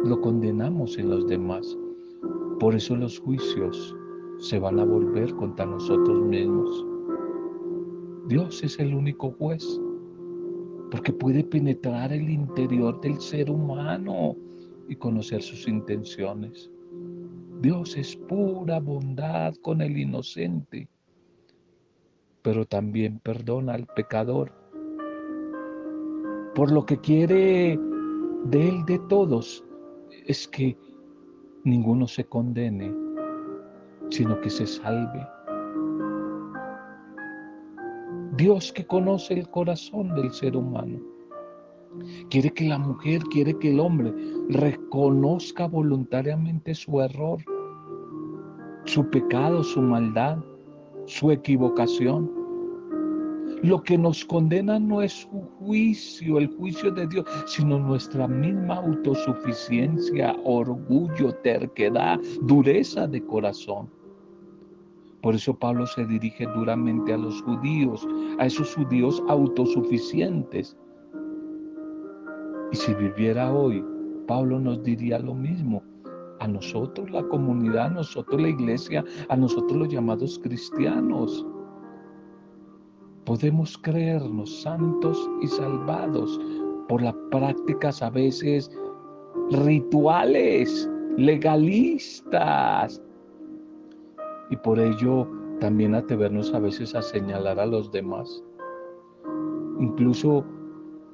lo 0.03 0.21
condenamos 0.21 0.95
en 0.99 1.09
los 1.09 1.25
demás. 1.25 1.75
Por 2.59 2.75
eso 2.75 2.95
los 2.95 3.17
juicios 3.17 3.95
se 4.37 4.59
van 4.59 4.79
a 4.79 4.85
volver 4.85 5.33
contra 5.35 5.65
nosotros 5.65 6.21
mismos. 6.21 6.85
Dios 8.27 8.63
es 8.63 8.79
el 8.79 8.93
único 8.93 9.31
juez, 9.31 9.79
porque 10.91 11.13
puede 11.13 11.43
penetrar 11.43 12.11
el 12.11 12.29
interior 12.29 12.99
del 13.01 13.19
ser 13.19 13.49
humano 13.49 14.35
y 14.87 14.95
conocer 14.95 15.41
sus 15.41 15.67
intenciones. 15.67 16.71
Dios 17.61 17.95
es 17.97 18.15
pura 18.15 18.79
bondad 18.79 19.53
con 19.61 19.81
el 19.81 19.97
inocente, 19.97 20.87
pero 22.41 22.65
también 22.65 23.19
perdona 23.19 23.73
al 23.73 23.87
pecador. 23.87 24.51
Por 26.53 26.71
lo 26.71 26.85
que 26.85 26.97
quiere 26.97 27.79
de 28.45 28.69
él 28.69 28.85
de 28.85 28.99
todos 29.09 29.63
es 30.25 30.47
que 30.47 30.77
ninguno 31.63 32.07
se 32.07 32.25
condene, 32.25 33.04
sino 34.09 34.39
que 34.41 34.49
se 34.49 34.65
salve. 34.65 35.27
Dios 38.37 38.73
que 38.73 38.85
conoce 38.85 39.33
el 39.33 39.49
corazón 39.49 40.13
del 40.15 40.31
ser 40.31 40.57
humano. 40.57 40.99
Quiere 42.29 42.51
que 42.51 42.65
la 42.65 42.77
mujer, 42.77 43.21
quiere 43.31 43.57
que 43.59 43.71
el 43.71 43.79
hombre 43.79 44.13
reconozca 44.49 45.67
voluntariamente 45.67 46.75
su 46.75 46.99
error, 46.99 47.39
su 48.83 49.09
pecado, 49.09 49.63
su 49.63 49.81
maldad, 49.81 50.37
su 51.05 51.31
equivocación. 51.31 52.29
Lo 53.63 53.81
que 53.81 53.97
nos 53.97 54.25
condena 54.25 54.79
no 54.79 55.01
es 55.01 55.13
su 55.13 55.44
juicio, 55.65 56.37
el 56.37 56.47
juicio 56.55 56.91
de 56.91 57.07
Dios, 57.07 57.25
sino 57.47 57.79
nuestra 57.79 58.27
misma 58.27 58.75
autosuficiencia, 58.75 60.35
orgullo, 60.43 61.33
terquedad, 61.43 62.19
dureza 62.43 63.07
de 63.07 63.23
corazón. 63.25 63.89
Por 65.21 65.33
eso 65.33 65.57
Pablo 65.57 65.87
se 65.87 66.05
dirige 66.05 66.45
duramente 66.55 67.13
a 67.13 67.17
los 67.17 67.41
judíos, 67.41 68.07
a 68.37 68.45
esos 68.45 68.75
judíos 68.75 69.23
autosuficientes. 69.27 70.77
Y 72.71 72.75
si 72.75 72.93
viviera 72.93 73.51
hoy, 73.51 73.83
Pablo 74.27 74.59
nos 74.59 74.83
diría 74.83 75.17
lo 75.19 75.33
mismo. 75.33 75.81
A 76.41 76.47
nosotros, 76.47 77.09
la 77.09 77.23
comunidad, 77.23 77.87
a 77.87 77.89
nosotros, 77.89 78.39
la 78.39 78.49
iglesia, 78.49 79.03
a 79.29 79.35
nosotros 79.35 79.79
los 79.79 79.87
llamados 79.87 80.37
cristianos. 80.43 81.43
Podemos 83.25 83.77
creernos 83.77 84.61
santos 84.61 85.29
y 85.41 85.47
salvados 85.47 86.39
por 86.87 87.01
las 87.01 87.15
prácticas 87.31 88.01
a 88.01 88.09
veces 88.09 88.71
rituales, 89.51 90.89
legalistas, 91.17 93.01
y 94.49 94.57
por 94.57 94.79
ello 94.79 95.27
también 95.59 95.95
atrevernos 95.95 96.53
a 96.53 96.59
veces 96.59 96.93
a 96.95 97.01
señalar 97.01 97.59
a 97.59 97.65
los 97.65 97.91
demás. 97.91 98.43
Incluso 99.79 100.45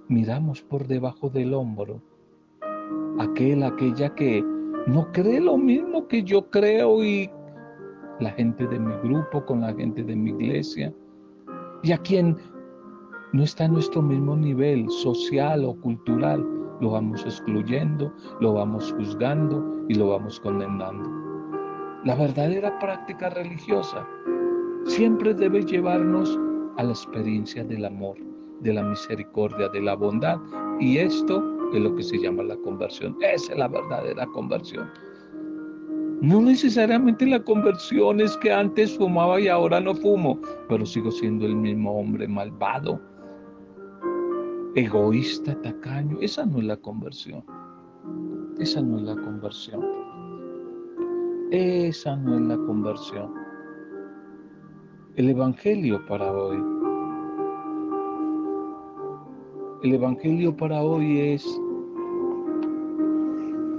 miramos 0.10 0.62
por 0.62 0.86
debajo 0.88 1.30
del 1.30 1.54
hombro 1.54 2.02
aquel, 3.20 3.64
aquella 3.64 4.14
que 4.16 4.44
no 4.88 5.12
cree 5.12 5.40
lo 5.40 5.58
mismo 5.58 6.08
que 6.08 6.24
yo 6.24 6.50
creo 6.50 7.04
y 7.04 7.30
la 8.20 8.32
gente 8.32 8.68
de 8.68 8.80
mi 8.80 8.94
grupo, 9.04 9.46
con 9.46 9.62
la 9.62 9.74
gente 9.74 10.04
de 10.04 10.16
mi 10.16 10.32
iglesia, 10.32 10.94
y 11.84 11.92
a 11.92 11.98
quien 12.00 12.38
no 13.34 13.44
está 13.44 13.66
en 13.66 13.74
nuestro 13.74 14.02
mismo 14.02 14.36
nivel 14.36 14.90
social 14.90 15.64
o 15.66 15.76
cultural, 15.76 16.46
lo 16.82 16.92
vamos 16.92 17.24
excluyendo, 17.24 18.12
lo 18.40 18.54
vamos 18.54 18.94
juzgando 18.98 19.86
y 19.88 19.96
lo 19.96 20.10
vamos 20.10 20.40
condenando. 20.40 21.10
La 22.04 22.16
verdadera 22.16 22.78
práctica 22.80 23.30
religiosa 23.30 24.08
siempre 24.86 25.34
debe 25.34 25.64
llevarnos 25.64 26.40
a 26.78 26.84
la 26.84 26.92
experiencia 26.92 27.64
del 27.64 27.86
amor, 27.86 28.18
de 28.62 28.74
la 28.74 28.84
misericordia, 28.84 29.70
de 29.70 29.82
la 29.82 29.96
bondad. 29.96 30.40
Y 30.80 30.98
esto 30.98 31.44
es 31.74 31.80
lo 31.80 31.96
que 31.96 32.04
se 32.04 32.18
llama 32.18 32.44
la 32.44 32.58
conversión. 32.58 33.16
Esa 33.22 33.54
es 33.54 33.60
la 33.60 33.68
verdadera 33.68 34.26
conversión. 34.28 34.90
No 36.22 36.40
necesariamente 36.40 37.26
la 37.26 37.44
conversión 37.44 38.22
es 38.22 38.38
que 38.38 38.54
antes 38.54 38.96
fumaba 38.96 39.42
y 39.42 39.48
ahora 39.48 39.82
no 39.82 39.96
fumo, 39.96 40.40
pero 40.70 40.86
sigo 40.86 41.10
siendo 41.10 41.48
el 41.48 41.56
mismo 41.56 42.00
hombre 42.00 42.28
malvado, 42.28 43.02
egoísta, 44.76 45.60
tacaño. 45.64 46.20
Esa 46.22 46.46
no 46.46 46.60
es 46.60 46.66
la 46.66 46.78
conversión. 46.78 47.44
Esa 48.60 48.84
no 48.84 48.98
es 48.98 49.04
la 49.04 49.16
conversión. 49.16 49.84
Esa 51.50 52.16
no 52.16 52.36
es 52.36 52.42
la 52.42 52.58
conversión. 52.68 53.34
El 55.16 55.30
Evangelio 55.30 56.06
para 56.06 56.32
hoy. 56.32 56.64
El 59.82 59.96
Evangelio 59.96 60.56
para 60.56 60.84
hoy 60.84 61.20
es 61.20 61.60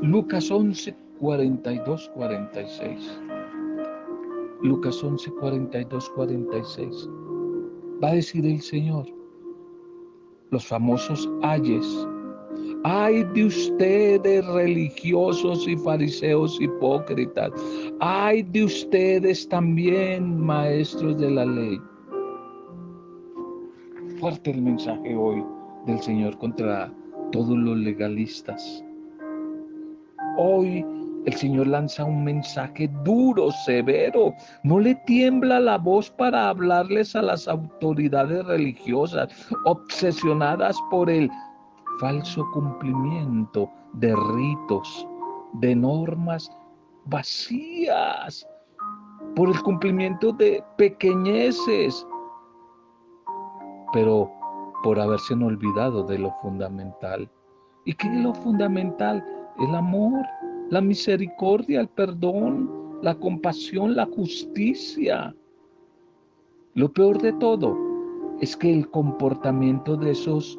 Lucas 0.03 0.51
11, 0.51 0.97
42, 1.23 2.11
46. 2.17 3.21
Lucas 4.63 5.03
11, 5.05 5.31
42, 5.39 6.11
46. 6.17 7.09
Va 8.03 8.09
a 8.09 8.15
decir 8.15 8.45
el 8.45 8.61
Señor, 8.61 9.07
los 10.51 10.67
famosos 10.67 11.31
ayes 11.43 11.87
Ay 12.85 13.23
de 13.35 13.45
ustedes 13.45 14.45
religiosos 14.49 15.69
y 15.69 15.77
fariseos 15.77 16.61
hipócritas. 16.61 17.53
Ay 18.01 18.43
de 18.43 18.65
ustedes 18.65 19.49
también 19.49 20.41
maestros 20.41 21.19
de 21.19 21.31
la 21.31 21.45
ley. 21.45 21.81
Fuerte 24.19 24.51
el 24.51 24.63
mensaje 24.63 25.15
hoy 25.15 25.45
del 25.87 26.01
Señor 26.01 26.37
contra 26.39 26.93
todos 27.31 27.57
los 27.57 27.79
legalistas. 27.79 28.85
Hoy 30.37 30.85
el 31.25 31.35
Señor 31.35 31.69
lanza 31.69 32.05
un 32.05 32.25
mensaje 32.25 32.89
duro, 33.05 33.51
severo. 33.65 34.35
No 34.65 34.81
le 34.81 34.95
tiembla 35.07 35.61
la 35.61 35.79
voz 35.79 36.11
para 36.11 36.49
hablarles 36.49 37.15
a 37.15 37.23
las 37.23 37.47
autoridades 37.47 38.45
religiosas, 38.47 39.29
obsesionadas 39.65 40.77
por 40.91 41.09
el 41.09 41.31
falso 42.01 42.45
cumplimiento 42.53 43.71
de 43.95 44.15
ritos, 44.35 45.07
de 45.55 45.77
normas 45.77 46.51
vacías, 47.05 48.47
por 49.37 49.49
el 49.49 49.63
cumplimiento 49.63 50.33
de 50.33 50.65
pequeñeces, 50.77 52.07
pero 53.93 54.31
por 54.83 54.99
haberse 54.99 55.35
olvidado 55.35 56.03
de 56.03 56.19
lo 56.19 56.33
fundamental. 56.43 57.31
¿Y 57.85 57.95
qué 57.95 58.09
es 58.09 58.23
lo 58.23 58.35
fundamental? 58.35 59.25
El 59.59 59.75
amor, 59.75 60.25
la 60.73 60.81
misericordia, 60.81 61.83
el 61.83 61.89
perdón, 61.89 62.99
la 63.03 63.15
compasión, 63.15 63.95
la 63.95 64.07
justicia. 64.07 65.37
Lo 66.73 66.91
peor 66.91 67.21
de 67.21 67.35
todo 67.35 67.77
es 68.41 68.57
que 68.57 68.73
el 68.73 68.89
comportamiento 68.89 69.99
de 69.99 70.13
esos 70.13 70.59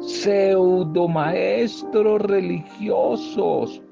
pseudo 0.00 1.08
maestros 1.08 2.20
religiosos. 2.20 3.82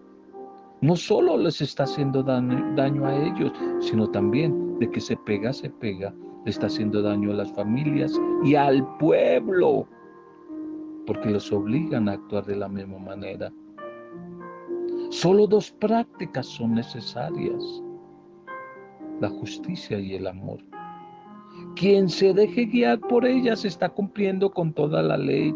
No 0.83 0.95
solo 0.95 1.39
les 1.39 1.63
está 1.63 1.85
haciendo 1.85 2.23
daño, 2.23 3.07
a 3.07 3.17
ellos, 3.17 3.51
sino 3.81 4.07
también 4.11 4.79
de 4.79 4.91
que 4.91 5.01
se 5.01 5.17
pega, 5.17 5.55
se 5.55 5.71
pega, 5.71 6.15
le 6.45 6.51
está 6.51 6.67
haciendo 6.67 7.01
daño 7.01 7.31
a 7.31 7.37
las 7.37 7.51
familias 7.55 8.13
y 8.45 8.55
al 8.55 8.87
pueblo, 8.99 9.89
porque 11.07 11.31
los 11.31 11.51
obligan 11.51 12.07
a 12.11 12.13
actuar 12.13 12.45
de 12.45 12.57
la 12.57 12.69
misma 12.69 12.99
manera. 12.99 13.51
Solo 15.11 15.47
dos 15.47 15.71
prácticas 15.73 16.47
son 16.47 16.75
necesarias, 16.75 17.83
la 19.21 19.31
justicia 19.31 19.99
y 19.99 20.15
el 20.15 20.27
amor. 20.27 20.59
Quien 21.77 22.11
se 22.11 22.35
deje 22.35 22.67
guiar 22.67 23.01
por 23.01 23.25
ellas 23.25 23.65
está 23.65 23.89
cumpliendo 23.89 24.51
con 24.51 24.73
toda 24.73 25.03
la 25.03 25.17
ley 25.17 25.55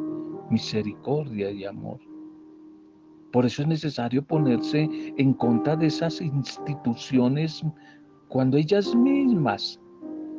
misericordia 0.50 1.50
y 1.50 1.64
amor. 1.64 2.00
Por 3.30 3.44
eso 3.44 3.62
es 3.62 3.68
necesario 3.68 4.22
ponerse 4.24 4.88
en 5.18 5.34
contra 5.34 5.76
de 5.76 5.86
esas 5.86 6.20
instituciones 6.20 7.62
cuando 8.28 8.56
ellas 8.56 8.94
mismas 8.94 9.78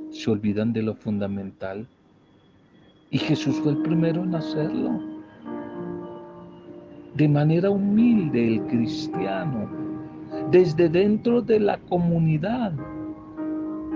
se 0.10 0.32
olvidan 0.32 0.74
de 0.74 0.82
lo 0.82 0.96
fundamental. 0.96 1.88
Y 3.12 3.20
Jesús 3.20 3.60
fue 3.62 3.74
el 3.74 3.82
primero 3.84 4.24
en 4.24 4.34
hacerlo. 4.34 5.13
De 7.16 7.28
manera 7.28 7.70
humilde 7.70 8.56
el 8.56 8.62
cristiano, 8.64 9.70
desde 10.52 10.90
dentro 10.90 11.42
de 11.42 11.60
la 11.60 11.78
comunidad, 11.90 12.74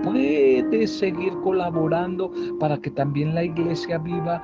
puede 0.04 0.86
seguir 0.86 1.32
colaborando 1.42 2.32
para 2.60 2.78
que 2.78 2.90
también 2.90 3.34
la 3.34 3.44
iglesia 3.44 3.98
viva 3.98 4.42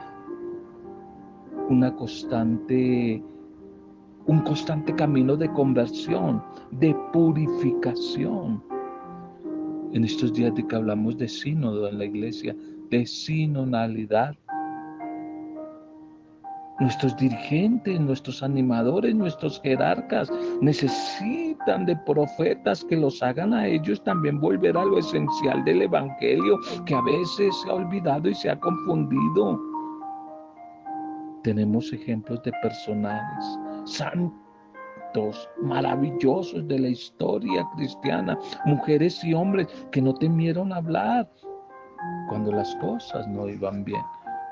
una 1.68 1.94
constante, 1.94 3.22
un 4.26 4.40
constante 4.40 4.94
camino 4.94 5.36
de 5.36 5.48
conversión, 5.52 6.42
de 6.72 6.94
purificación. 7.12 8.62
En 9.92 10.04
estos 10.04 10.32
días 10.32 10.54
de 10.54 10.66
que 10.66 10.76
hablamos 10.76 11.16
de 11.16 11.28
sínodo 11.28 11.88
en 11.88 11.98
la 11.98 12.04
iglesia, 12.06 12.56
de 12.90 13.06
sinonalidad, 13.06 14.36
Nuestros 16.80 17.16
dirigentes, 17.16 18.00
nuestros 18.00 18.42
animadores, 18.42 19.14
nuestros 19.14 19.60
jerarcas 19.62 20.28
necesitan 20.60 21.86
de 21.86 21.96
profetas 21.98 22.84
que 22.84 22.96
los 22.96 23.22
hagan 23.22 23.54
a 23.54 23.68
ellos 23.68 24.02
también 24.02 24.40
volver 24.40 24.76
a 24.76 24.84
lo 24.84 24.98
esencial 24.98 25.64
del 25.64 25.82
Evangelio 25.82 26.58
que 26.84 26.94
a 26.94 27.00
veces 27.02 27.54
se 27.62 27.70
ha 27.70 27.74
olvidado 27.74 28.28
y 28.28 28.34
se 28.34 28.50
ha 28.50 28.58
confundido. 28.58 29.60
Tenemos 31.44 31.92
ejemplos 31.92 32.42
de 32.42 32.50
personajes 32.60 33.58
santos, 33.84 35.48
maravillosos 35.62 36.66
de 36.66 36.78
la 36.80 36.88
historia 36.88 37.64
cristiana, 37.76 38.36
mujeres 38.66 39.22
y 39.22 39.32
hombres 39.32 39.68
que 39.92 40.02
no 40.02 40.12
temieron 40.12 40.72
hablar 40.72 41.30
cuando 42.28 42.50
las 42.50 42.74
cosas 42.76 43.28
no 43.28 43.48
iban 43.48 43.84
bien. 43.84 44.02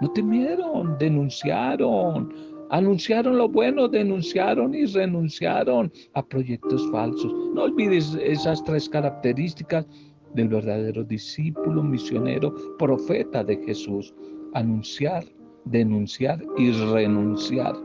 No 0.03 0.11
temieron, 0.11 0.99
denunciaron, 0.99 2.35
anunciaron 2.71 3.39
lo 3.39 3.49
bueno, 3.49 3.87
denunciaron 3.87 4.75
y 4.75 4.85
renunciaron 4.87 5.93
a 6.15 6.27
proyectos 6.27 6.91
falsos. 6.91 7.33
No 7.55 7.63
olvides 7.63 8.19
esas 8.21 8.65
tres 8.65 8.89
características 8.89 9.87
del 10.35 10.49
verdadero 10.49 11.05
discípulo, 11.05 11.85
misionero, 11.85 12.53
profeta 12.81 13.45
de 13.45 13.57
Jesús. 13.59 14.13
Anunciar, 14.55 15.25
denunciar 15.67 16.43
y 16.59 16.73
renunciar. 16.73 17.77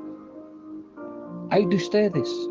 Hay 1.51 1.67
de 1.67 1.75
ustedes, 1.75 2.49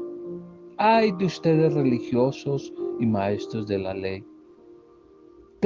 hay 0.79 1.11
de 1.19 1.25
ustedes 1.25 1.75
religiosos 1.75 2.73
y 3.01 3.07
maestros 3.07 3.67
de 3.67 3.79
la 3.79 3.95
ley. 3.95 4.25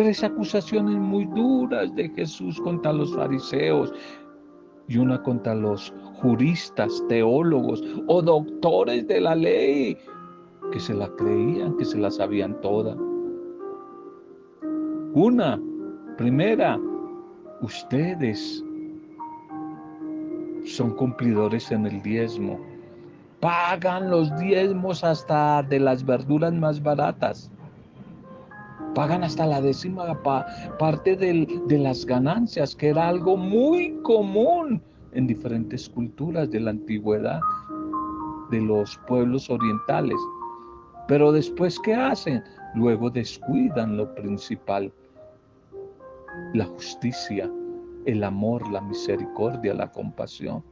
Tres 0.00 0.24
acusaciones 0.24 0.96
muy 0.96 1.26
duras 1.26 1.94
de 1.94 2.08
Jesús 2.08 2.58
contra 2.62 2.90
los 2.90 3.14
fariseos 3.14 3.92
y 4.88 4.96
una 4.96 5.22
contra 5.22 5.54
los 5.54 5.92
juristas, 6.22 7.04
teólogos 7.10 7.84
o 8.06 8.22
doctores 8.22 9.06
de 9.06 9.20
la 9.20 9.34
ley 9.34 9.98
que 10.72 10.80
se 10.80 10.94
la 10.94 11.06
creían, 11.16 11.76
que 11.76 11.84
se 11.84 11.98
la 11.98 12.10
sabían 12.10 12.58
toda. 12.62 12.96
Una, 15.12 15.60
primera, 16.16 16.80
ustedes 17.60 18.64
son 20.64 20.92
cumplidores 20.92 21.70
en 21.72 21.84
el 21.84 22.00
diezmo. 22.00 22.58
Pagan 23.40 24.08
los 24.08 24.34
diezmos 24.38 25.04
hasta 25.04 25.62
de 25.62 25.78
las 25.78 26.02
verduras 26.06 26.54
más 26.54 26.82
baratas. 26.82 27.52
Pagan 28.94 29.22
hasta 29.22 29.46
la 29.46 29.60
décima 29.60 30.20
parte 30.78 31.16
de 31.16 31.78
las 31.78 32.04
ganancias, 32.04 32.74
que 32.74 32.88
era 32.88 33.08
algo 33.08 33.36
muy 33.36 33.96
común 34.02 34.82
en 35.12 35.26
diferentes 35.26 35.88
culturas 35.88 36.50
de 36.50 36.60
la 36.60 36.70
antigüedad 36.70 37.40
de 38.50 38.60
los 38.60 38.98
pueblos 39.06 39.48
orientales. 39.48 40.18
Pero 41.06 41.32
después, 41.32 41.78
¿qué 41.80 41.94
hacen? 41.94 42.42
Luego 42.74 43.10
descuidan 43.10 43.96
lo 43.96 44.14
principal, 44.14 44.92
la 46.54 46.64
justicia, 46.66 47.50
el 48.06 48.24
amor, 48.24 48.68
la 48.70 48.80
misericordia, 48.80 49.74
la 49.74 49.90
compasión. 49.90 50.62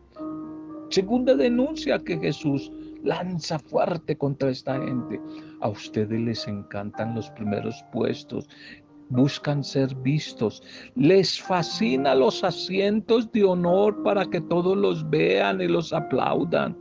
Segunda 0.90 1.34
denuncia 1.34 1.98
que 1.98 2.18
Jesús 2.18 2.72
lanza 3.02 3.58
fuerte 3.58 4.16
contra 4.16 4.50
esta 4.50 4.80
gente. 4.80 5.20
A 5.60 5.68
ustedes 5.68 6.20
les 6.20 6.46
encantan 6.46 7.14
los 7.14 7.30
primeros 7.30 7.84
puestos, 7.92 8.48
buscan 9.10 9.64
ser 9.64 9.94
vistos, 9.96 10.62
les 10.94 11.40
fascina 11.40 12.14
los 12.14 12.44
asientos 12.44 13.30
de 13.32 13.44
honor 13.44 14.02
para 14.02 14.24
que 14.26 14.40
todos 14.40 14.76
los 14.76 15.08
vean 15.10 15.60
y 15.60 15.68
los 15.68 15.92
aplaudan. 15.92 16.76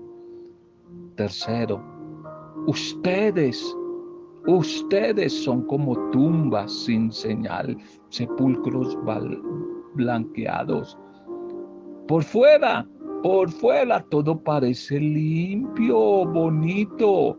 Tercero, 1.15 1.83
ustedes 2.67 3.75
Ustedes 4.47 5.43
son 5.43 5.63
como 5.63 6.09
tumbas 6.11 6.71
sin 6.71 7.11
señal, 7.11 7.77
sepulcros 8.07 8.97
blanqueados. 9.95 10.97
Por 12.07 12.23
fuera, 12.23 12.87
por 13.23 13.51
fuera 13.51 14.01
todo 14.09 14.37
parece 14.39 14.99
limpio, 14.99 16.25
bonito, 16.25 17.37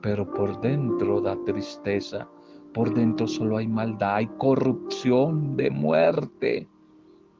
pero 0.00 0.30
por 0.32 0.60
dentro 0.60 1.20
da 1.20 1.36
tristeza. 1.44 2.28
Por 2.72 2.94
dentro 2.94 3.26
solo 3.26 3.56
hay 3.56 3.66
maldad, 3.66 4.16
hay 4.16 4.26
corrupción 4.38 5.56
de 5.56 5.70
muerte. 5.70 6.68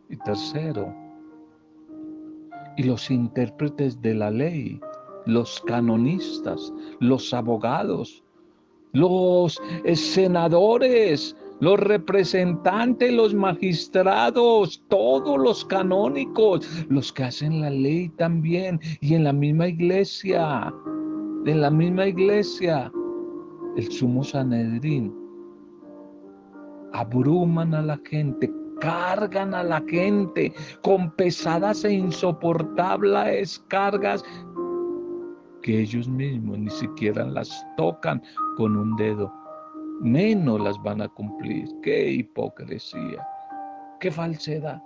Y 0.09 0.17
tercero, 0.17 0.93
y 2.77 2.83
los 2.83 3.11
intérpretes 3.11 4.01
de 4.03 4.15
la 4.15 4.31
ley, 4.31 4.81
los 5.27 5.61
canonistas, 5.61 6.73
los 6.99 7.33
abogados, 7.33 8.25
los 8.93 9.61
senadores, 9.95 11.37
los 11.61 11.79
representantes, 11.79 13.13
los 13.13 13.35
magistrados, 13.35 14.83
todos 14.89 15.39
los 15.39 15.65
canónicos, 15.65 16.67
los 16.89 17.13
que 17.13 17.25
hacen 17.25 17.61
la 17.61 17.71
ley 17.71 18.09
también, 18.17 18.81
y 19.01 19.15
en 19.15 19.25
la 19.25 19.33
misma 19.33 19.69
iglesia, 19.69 20.73
en 21.47 21.61
la 21.61 21.71
misma 21.71 22.07
iglesia, 22.07 22.91
el 23.77 23.91
sumo 23.91 24.25
Sanedrín, 24.25 25.15
abruman 26.93 27.75
a 27.75 27.83
la 27.83 28.01
gente, 28.05 28.51
cargan 28.81 29.55
a 29.55 29.63
la 29.63 29.83
gente 29.87 30.53
con 30.83 31.11
pesadas 31.13 31.85
e 31.85 31.93
insoportables 31.93 33.63
cargas 33.69 34.25
que 35.63 35.81
ellos 35.81 36.09
mismos 36.09 36.59
ni 36.59 36.71
siquiera 36.71 37.25
las 37.27 37.67
tocan 37.77 38.23
con 38.57 38.77
un 38.77 38.97
dedo, 38.97 39.33
menos 40.01 40.61
las 40.61 40.83
van 40.83 41.03
a 41.03 41.09
cumplir. 41.09 41.69
Qué 41.83 42.11
hipocresía, 42.11 43.27
qué 44.01 44.11
falsedad. 44.11 44.83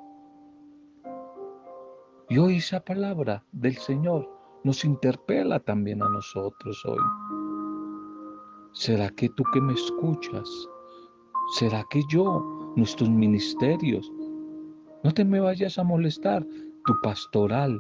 Y 2.29 2.38
hoy 2.38 2.57
esa 2.57 2.81
palabra 2.81 3.44
del 3.53 3.77
Señor 3.77 4.29
nos 4.64 4.85
interpela 4.85 5.61
también 5.61 6.03
a 6.03 6.09
nosotros 6.09 6.83
hoy. 6.87 7.05
¿Será 8.72 9.09
que 9.11 9.29
tú 9.31 9.44
que 9.53 9.61
me 9.61 9.74
escuchas? 9.74 10.48
¿Será 11.59 11.85
que 11.90 12.03
yo, 12.11 12.72
nuestros 12.77 13.11
ministerios, 13.11 14.11
no 15.03 15.12
te 15.12 15.24
me 15.24 15.38
vayas 15.38 15.79
a 15.79 15.85
molestar, 15.85 16.44
tu 16.87 17.00
pastoral, 17.03 17.79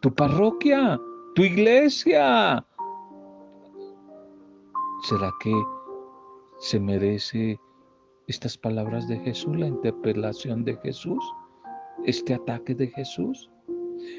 tu 0.00 0.14
parroquia, 0.14 1.00
tu 1.34 1.42
iglesia. 1.42 2.64
¿Será 5.02 5.30
que 5.40 5.52
se 6.58 6.80
merece 6.80 7.58
estas 8.26 8.58
palabras 8.58 9.06
de 9.06 9.18
Jesús, 9.20 9.56
la 9.56 9.68
interpelación 9.68 10.64
de 10.64 10.76
Jesús, 10.78 11.22
este 12.04 12.34
ataque 12.34 12.74
de 12.74 12.88
Jesús? 12.88 13.48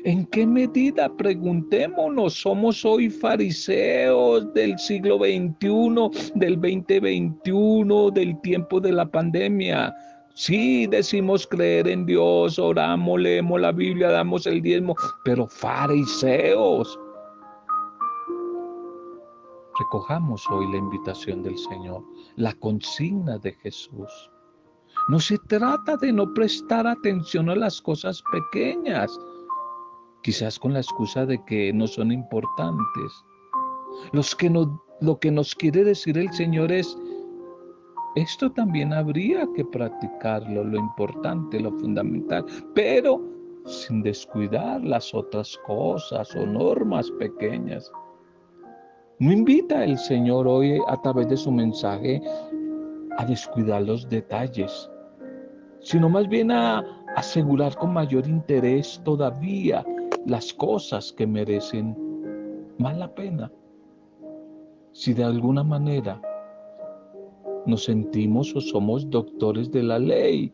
¿En 0.06 0.26
qué 0.28 0.48
medida, 0.48 1.10
preguntémonos, 1.18 2.34
somos 2.34 2.86
hoy 2.86 3.10
fariseos 3.10 4.54
del 4.54 4.78
siglo 4.80 5.18
XXI, 5.18 6.32
del 6.36 6.56
2021, 6.56 8.12
del 8.12 8.40
tiempo 8.42 8.80
de 8.80 8.94
la 8.94 9.06
pandemia? 9.06 9.94
Sí, 10.34 10.88
decimos 10.88 11.46
creer 11.46 11.90
en 11.90 12.06
Dios, 12.06 12.58
oramos, 12.58 13.20
leemos 13.20 13.60
la 13.60 13.74
Biblia, 13.74 14.10
damos 14.10 14.48
el 14.48 14.62
diezmo, 14.62 14.96
pero 15.26 15.46
fariseos. 15.48 16.98
Recojamos 19.80 20.46
hoy 20.52 20.70
la 20.72 20.78
invitación 20.78 21.42
del 21.42 21.58
Señor, 21.58 22.04
la 22.36 22.54
consigna 22.56 23.38
de 23.38 23.54
Jesús. 23.54 24.30
No 25.08 25.20
se 25.22 25.38
trata 25.48 25.96
de 25.96 26.12
no 26.12 26.34
prestar 26.34 26.86
atención 26.86 27.50
a 27.50 27.56
las 27.56 27.82
cosas 27.82 28.22
pequeñas, 28.30 29.18
quizás 30.22 30.60
con 30.60 30.74
la 30.74 30.80
excusa 30.80 31.26
de 31.26 31.42
que 31.46 31.72
no 31.72 31.88
son 31.88 32.12
importantes. 32.12 33.26
Los 34.12 34.36
que 34.36 34.50
no, 34.50 34.84
lo 35.00 35.18
que 35.18 35.32
nos 35.32 35.56
quiere 35.56 35.86
decir 35.86 36.18
el 36.18 36.32
Señor 36.34 36.74
es, 36.74 36.98
esto 38.16 38.52
también 38.52 38.92
habría 38.92 39.48
que 39.56 39.64
practicarlo, 39.64 40.66
lo 40.66 40.78
importante, 40.78 41.58
lo 41.58 41.72
fundamental, 41.72 42.46
pero 42.76 43.22
sin 43.66 44.04
descuidar 44.04 44.84
las 44.84 45.14
otras 45.14 45.58
cosas 45.66 46.36
o 46.36 46.46
normas 46.46 47.10
pequeñas. 47.12 47.90
No 49.20 49.34
invita 49.34 49.84
el 49.84 49.98
Señor 49.98 50.48
hoy 50.48 50.80
a 50.88 50.96
través 51.02 51.28
de 51.28 51.36
su 51.36 51.52
mensaje 51.52 52.22
a 53.18 53.26
descuidar 53.26 53.82
los 53.82 54.08
detalles, 54.08 54.90
sino 55.82 56.08
más 56.08 56.30
bien 56.30 56.52
a 56.52 56.86
asegurar 57.18 57.76
con 57.76 57.92
mayor 57.92 58.26
interés 58.26 59.02
todavía 59.04 59.86
las 60.26 60.54
cosas 60.54 61.12
que 61.12 61.28
merecen 61.28 61.98
más 62.78 62.98
la 62.98 63.14
pena. 63.14 63.52
Si 64.94 65.14
de 65.14 65.26
alguna 65.26 65.66
manera 65.66 66.22
nos 67.66 67.84
sentimos 67.84 68.56
o 68.56 68.62
somos 68.62 69.10
doctores 69.10 69.70
de 69.70 69.84
la 69.84 70.00
ley, 70.00 70.54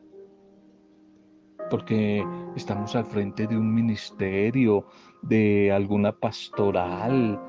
porque 1.69 2.25
estamos 2.55 2.95
al 2.95 3.05
frente 3.05 3.45
de 3.45 3.55
un 3.55 3.75
ministerio, 3.75 4.87
de 5.21 5.71
alguna 5.71 6.11
pastoral, 6.11 7.39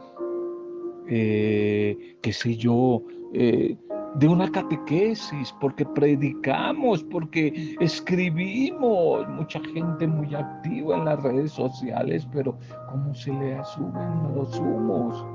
eh, 1.08 2.16
qué 2.22 2.32
sé 2.32 2.56
yo, 2.56 3.02
eh, 3.32 3.76
de 4.14 4.28
una 4.28 4.50
catequesis, 4.50 5.54
porque 5.60 5.84
predicamos, 5.84 7.04
porque 7.04 7.76
escribimos, 7.80 9.28
mucha 9.28 9.60
gente 9.74 10.06
muy 10.06 10.34
activa 10.34 10.96
en 10.96 11.04
las 11.04 11.22
redes 11.22 11.52
sociales, 11.52 12.26
pero 12.32 12.56
¿cómo 12.90 13.14
se 13.14 13.32
le 13.32 13.54
asumen 13.56 14.34
los 14.34 14.58
humos? 14.58 15.26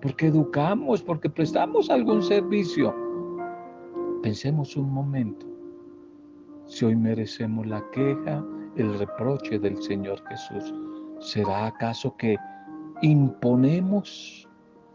Porque 0.00 0.26
educamos, 0.26 1.02
porque 1.02 1.28
prestamos 1.28 1.90
algún 1.90 2.22
servicio 2.22 2.94
Pensemos 4.22 4.76
un 4.76 4.92
momento 4.92 5.46
si 6.66 6.84
hoy 6.84 6.96
merecemos 6.96 7.66
la 7.66 7.82
queja, 7.92 8.44
el 8.76 8.98
reproche 8.98 9.58
del 9.58 9.80
Señor 9.80 10.20
Jesús. 10.28 10.74
¿Será 11.20 11.66
acaso 11.66 12.14
que 12.16 12.36
imponemos 13.00 14.47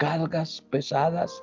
cargas 0.03 0.61
pesadas, 0.69 1.41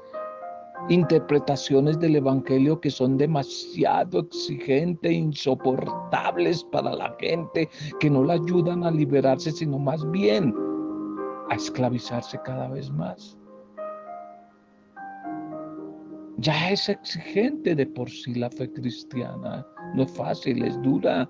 interpretaciones 0.90 1.98
del 1.98 2.16
Evangelio 2.16 2.78
que 2.78 2.90
son 2.90 3.16
demasiado 3.16 4.18
exigentes, 4.18 5.10
insoportables 5.10 6.62
para 6.64 6.94
la 6.94 7.16
gente, 7.18 7.70
que 8.00 8.10
no 8.10 8.22
la 8.22 8.34
ayudan 8.34 8.84
a 8.84 8.90
liberarse, 8.90 9.50
sino 9.50 9.78
más 9.78 10.08
bien 10.10 10.54
a 11.48 11.54
esclavizarse 11.54 12.38
cada 12.44 12.68
vez 12.68 12.90
más? 12.90 13.38
Ya 16.36 16.70
es 16.70 16.86
exigente 16.90 17.74
de 17.74 17.86
por 17.86 18.10
sí 18.10 18.34
la 18.34 18.50
fe 18.50 18.70
cristiana. 18.70 19.66
No 19.94 20.02
es 20.02 20.12
fácil, 20.12 20.62
es 20.64 20.80
dura. 20.82 21.26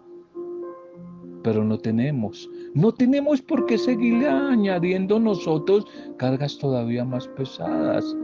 Pero 1.44 1.62
no 1.62 1.78
tenemos, 1.78 2.50
no 2.74 2.92
tenemos 2.92 3.42
por 3.42 3.66
qué 3.66 3.76
seguirle 3.76 4.28
añadiendo 4.28 5.18
nosotros 5.18 5.86
cargas 6.18 6.58
todavía 6.58 7.04
más 7.04 7.26
pesadas 7.28 8.16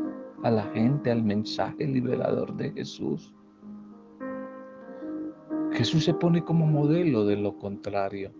a 0.42 0.50
la 0.50 0.62
gente, 0.72 1.10
al 1.10 1.22
mensaje 1.22 1.86
liberador 1.86 2.54
de 2.56 2.70
Jesús. 2.72 3.32
Jesús 5.72 6.04
se 6.04 6.14
pone 6.14 6.42
como 6.42 6.66
modelo 6.66 7.24
de 7.26 7.36
lo 7.36 7.56
contrario 7.58 8.32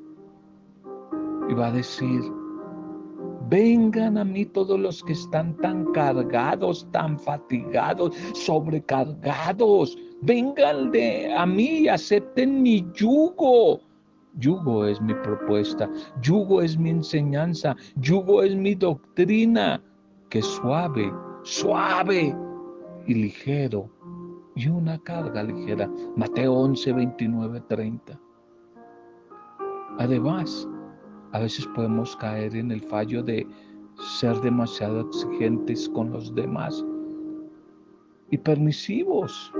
y 1.49 1.55
va 1.55 1.69
a 1.69 1.73
decir, 1.73 2.23
Vengan 3.49 4.19
a 4.19 4.25
mí 4.25 4.45
todos 4.45 4.79
los 4.79 5.05
que 5.05 5.13
están 5.13 5.57
tan 5.59 5.93
cargados, 5.93 6.87
tan 6.91 7.17
fatigados, 7.17 8.17
sobrecargados. 8.35 9.97
Vengan 10.23 10.91
de 10.91 11.33
a 11.33 11.47
mí 11.47 11.81
y 11.83 11.89
acepten 11.89 12.63
mi 12.63 12.85
yugo. 12.95 13.81
Yugo 14.39 14.85
es 14.85 15.01
mi 15.01 15.15
propuesta, 15.15 15.89
yugo 16.21 16.61
es 16.63 16.79
mi 16.79 16.91
enseñanza, 16.91 17.75
yugo 17.97 18.43
es 18.43 18.55
mi 18.55 18.75
doctrina, 18.75 19.83
que 20.29 20.43
suave, 20.43 21.13
suave 21.43 22.37
y 23.07 23.15
ligero, 23.15 23.91
y 24.55 24.69
una 24.69 24.99
carga 24.99 25.43
ligera. 25.43 25.91
Mateo 26.17 26.53
11, 26.55 26.93
29, 26.93 27.61
30. 27.69 28.21
Además, 29.99 30.69
a 31.33 31.41
veces 31.41 31.67
podemos 31.75 32.17
caer 32.17 32.55
en 32.57 32.71
el 32.71 32.81
fallo 32.81 33.23
de 33.23 33.47
ser 34.21 34.39
demasiado 34.41 35.01
exigentes 35.01 35.89
con 35.89 36.11
los 36.11 36.35
demás 36.35 36.85
y 38.31 38.39
permisivos, 38.39 39.53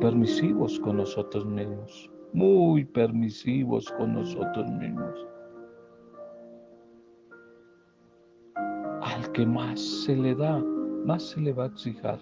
permisivos 0.00 0.78
con 0.80 0.98
nosotros 0.98 1.46
mismos, 1.46 2.10
muy 2.32 2.84
permisivos 2.84 3.90
con 3.92 4.14
nosotros 4.14 4.70
mismos. 4.72 5.26
Al 9.02 9.32
que 9.32 9.46
más 9.46 9.80
se 9.80 10.16
le 10.16 10.34
da, 10.34 10.62
más 11.04 11.22
se 11.22 11.40
le 11.40 11.52
va 11.52 11.64
a 11.64 11.66
exigir, 11.68 12.18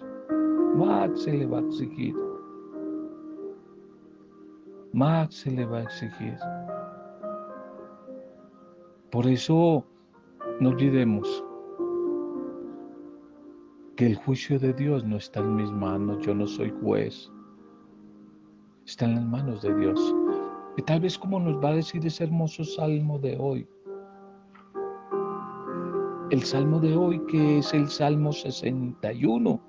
más 0.75 1.19
se 1.21 1.33
le 1.33 1.45
va 1.45 1.59
a 1.59 1.61
exigir, 1.61 2.15
más 4.93 5.33
se 5.33 5.51
le 5.51 5.65
va 5.65 5.79
a 5.79 5.83
exigir. 5.83 6.37
Por 9.11 9.27
eso 9.27 9.85
no 10.59 10.69
olvidemos 10.69 11.43
que 13.95 14.07
el 14.07 14.15
juicio 14.15 14.59
de 14.59 14.73
Dios 14.73 15.05
no 15.05 15.17
está 15.17 15.39
en 15.39 15.55
mis 15.55 15.71
manos, 15.71 16.25
yo 16.25 16.35
no 16.35 16.45
soy 16.45 16.73
juez, 16.81 17.31
está 18.85 19.05
en 19.05 19.15
las 19.15 19.25
manos 19.25 19.61
de 19.61 19.75
Dios. 19.75 20.15
Y 20.77 20.81
tal 20.81 21.01
vez 21.01 21.17
como 21.17 21.39
nos 21.39 21.63
va 21.63 21.69
a 21.69 21.75
decir 21.75 22.05
ese 22.05 22.25
hermoso 22.25 22.63
salmo 22.63 23.17
de 23.19 23.37
hoy, 23.39 23.67
el 26.31 26.43
salmo 26.43 26.79
de 26.79 26.95
hoy 26.95 27.21
que 27.27 27.59
es 27.59 27.73
el 27.73 27.87
Salmo 27.87 28.31
61, 28.31 29.61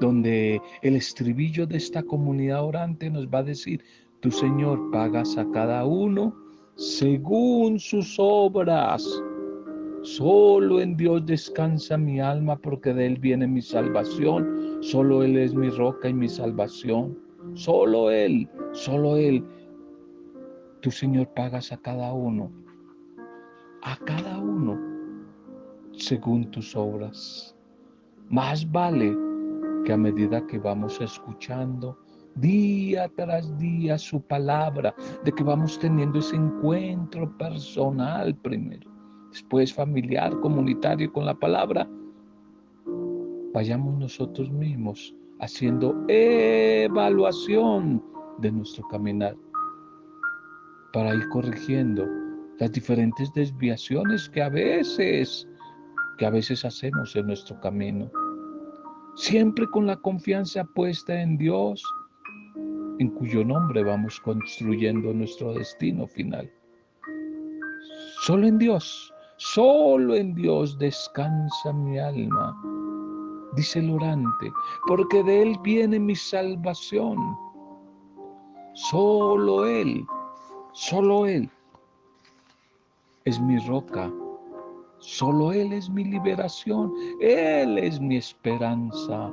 donde 0.00 0.60
el 0.82 0.96
estribillo 0.96 1.66
de 1.66 1.76
esta 1.78 2.02
comunidad 2.02 2.64
orante 2.64 3.08
nos 3.10 3.26
va 3.26 3.38
a 3.38 3.44
decir, 3.44 3.82
tu 4.20 4.30
Señor 4.30 4.90
pagas 4.90 5.36
a 5.38 5.50
cada 5.50 5.84
uno 5.84 6.34
según 6.76 7.78
sus 7.78 8.16
obras. 8.18 9.04
Solo 10.02 10.80
en 10.80 10.96
Dios 10.96 11.24
descansa 11.24 11.96
mi 11.96 12.20
alma 12.20 12.56
porque 12.56 12.92
de 12.92 13.06
Él 13.06 13.18
viene 13.18 13.46
mi 13.46 13.62
salvación. 13.62 14.78
Solo 14.80 15.22
Él 15.22 15.38
es 15.38 15.54
mi 15.54 15.70
roca 15.70 16.08
y 16.08 16.14
mi 16.14 16.28
salvación. 16.28 17.16
Solo 17.54 18.10
Él, 18.10 18.48
solo 18.72 19.16
Él. 19.16 19.44
Tu 20.80 20.90
Señor 20.90 21.28
pagas 21.34 21.70
a 21.70 21.76
cada 21.76 22.12
uno, 22.12 22.50
a 23.82 23.96
cada 23.98 24.38
uno, 24.38 24.80
según 25.92 26.50
tus 26.50 26.74
obras. 26.74 27.54
Más 28.28 28.70
vale 28.70 29.16
que 29.84 29.92
a 29.92 29.96
medida 29.96 30.46
que 30.46 30.58
vamos 30.58 31.00
escuchando, 31.00 31.98
día 32.36 33.10
tras 33.16 33.56
día 33.58 33.98
su 33.98 34.20
palabra, 34.22 34.94
de 35.24 35.32
que 35.32 35.44
vamos 35.44 35.78
teniendo 35.78 36.18
ese 36.18 36.36
encuentro 36.36 37.36
personal 37.36 38.34
primero, 38.36 38.90
después 39.30 39.74
familiar, 39.74 40.38
comunitario 40.40 41.12
con 41.12 41.26
la 41.26 41.34
palabra, 41.34 41.88
vayamos 43.52 43.98
nosotros 43.98 44.50
mismos 44.50 45.14
haciendo 45.42 45.94
evaluación 46.08 48.02
de 48.38 48.50
nuestro 48.52 48.86
caminar 48.88 49.36
para 50.92 51.14
ir 51.14 51.28
corrigiendo 51.28 52.06
las 52.58 52.72
diferentes 52.72 53.32
desviaciones 53.34 54.28
que 54.30 54.42
a 54.42 54.48
veces 54.48 55.46
que 56.18 56.26
a 56.26 56.30
veces 56.30 56.64
hacemos 56.64 57.16
en 57.16 57.26
nuestro 57.26 57.58
camino. 57.60 58.10
Siempre 59.16 59.66
con 59.66 59.86
la 59.86 59.96
confianza 59.96 60.64
puesta 60.74 61.20
en 61.20 61.36
Dios, 61.36 61.82
en 62.98 63.08
cuyo 63.10 63.44
nombre 63.44 63.82
vamos 63.82 64.20
construyendo 64.20 65.12
nuestro 65.12 65.54
destino 65.54 66.06
final. 66.06 66.50
Solo 68.22 68.46
en 68.46 68.58
Dios, 68.58 69.12
solo 69.38 70.14
en 70.14 70.34
Dios 70.34 70.78
descansa 70.78 71.72
mi 71.72 71.98
alma, 71.98 72.56
dice 73.56 73.80
el 73.80 73.90
orante, 73.90 74.52
porque 74.86 75.22
de 75.22 75.42
Él 75.42 75.58
viene 75.62 75.98
mi 75.98 76.14
salvación. 76.14 77.16
Solo 78.74 79.66
Él, 79.66 80.06
solo 80.72 81.26
Él 81.26 81.50
es 83.24 83.40
mi 83.40 83.58
roca, 83.66 84.12
solo 84.98 85.52
Él 85.52 85.72
es 85.72 85.90
mi 85.90 86.04
liberación, 86.04 86.92
Él 87.20 87.78
es 87.78 88.00
mi 88.00 88.16
esperanza. 88.16 89.32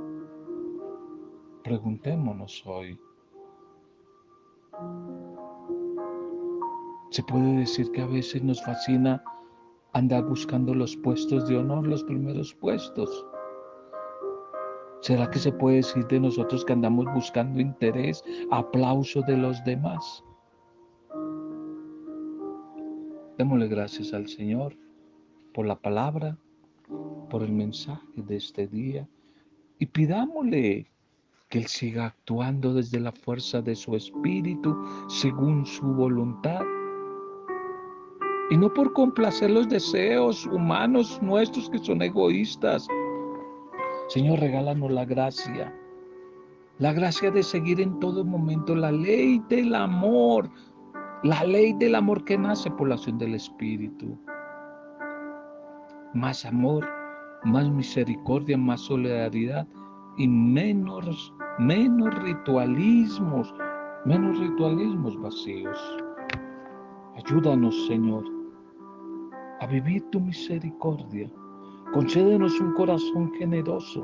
Preguntémonos 1.63 2.63
hoy, 2.65 2.99
se 7.11 7.23
puede 7.23 7.57
decir 7.57 7.91
que 7.91 8.01
a 8.01 8.07
veces 8.07 8.43
nos 8.43 8.63
fascina 8.63 9.23
andar 9.93 10.23
buscando 10.25 10.73
los 10.73 10.95
puestos 10.97 11.47
de 11.47 11.57
honor, 11.57 11.87
los 11.87 12.03
primeros 12.03 12.53
puestos. 12.53 13.25
¿Será 15.01 15.29
que 15.29 15.39
se 15.39 15.51
puede 15.51 15.77
decir 15.77 16.05
de 16.07 16.19
nosotros 16.19 16.65
que 16.65 16.73
andamos 16.73 17.05
buscando 17.13 17.61
interés, 17.61 18.23
aplauso 18.51 19.21
de 19.21 19.37
los 19.37 19.63
demás? 19.63 20.23
Démosle 23.37 23.67
gracias 23.69 24.13
al 24.13 24.27
Señor 24.27 24.75
por 25.53 25.65
la 25.65 25.79
palabra, 25.79 26.37
por 27.29 27.43
el 27.43 27.53
mensaje 27.53 28.05
de 28.17 28.35
este 28.35 28.67
día 28.67 29.07
y 29.79 29.85
pidámosle 29.85 30.91
que 31.47 31.59
Él 31.59 31.67
siga 31.67 32.07
actuando 32.07 32.73
desde 32.73 32.99
la 32.99 33.11
fuerza 33.11 33.61
de 33.61 33.75
su 33.75 33.95
espíritu, 33.95 34.75
según 35.07 35.65
su 35.65 35.85
voluntad. 35.85 36.61
Y 38.51 38.57
no 38.57 38.71
por 38.73 38.93
complacer 38.93 39.51
los 39.51 39.69
deseos 39.69 40.45
humanos 40.45 41.19
nuestros 41.21 41.69
que 41.69 41.79
son 41.79 42.01
egoístas. 42.01 42.87
Señor, 44.09 44.39
regálanos 44.39 44.91
la 44.91 45.05
gracia. 45.05 45.73
La 46.77 46.93
gracia 46.93 47.31
de 47.31 47.41
seguir 47.41 47.81
en 47.81 47.99
todo 47.99 48.23
momento 48.23 48.75
la 48.75 48.91
ley 48.91 49.41
del 49.49 49.73
amor. 49.73 50.49
La 51.23 51.43
ley 51.43 51.73
del 51.79 51.95
amor 51.95 52.23
que 52.25 52.37
nace 52.37 52.69
por 52.71 52.89
la 52.89 52.95
acción 52.95 53.17
del 53.17 53.35
Espíritu. 53.35 54.19
Más 56.13 56.45
amor, 56.45 56.85
más 57.43 57.69
misericordia, 57.69 58.57
más 58.57 58.81
solidaridad 58.81 59.67
y 60.17 60.27
menos 60.27 61.33
menos 61.59 62.15
ritualismos, 62.23 63.53
menos 64.05 64.39
ritualismos 64.39 65.19
vacíos. 65.21 65.77
Ayúdanos, 67.17 67.87
Señor, 67.87 68.23
a 69.59 69.67
vivir 69.67 70.09
tu 70.09 70.21
misericordia. 70.21 71.29
Concédenos 71.93 72.59
un 72.59 72.73
corazón 72.73 73.31
generoso, 73.33 74.01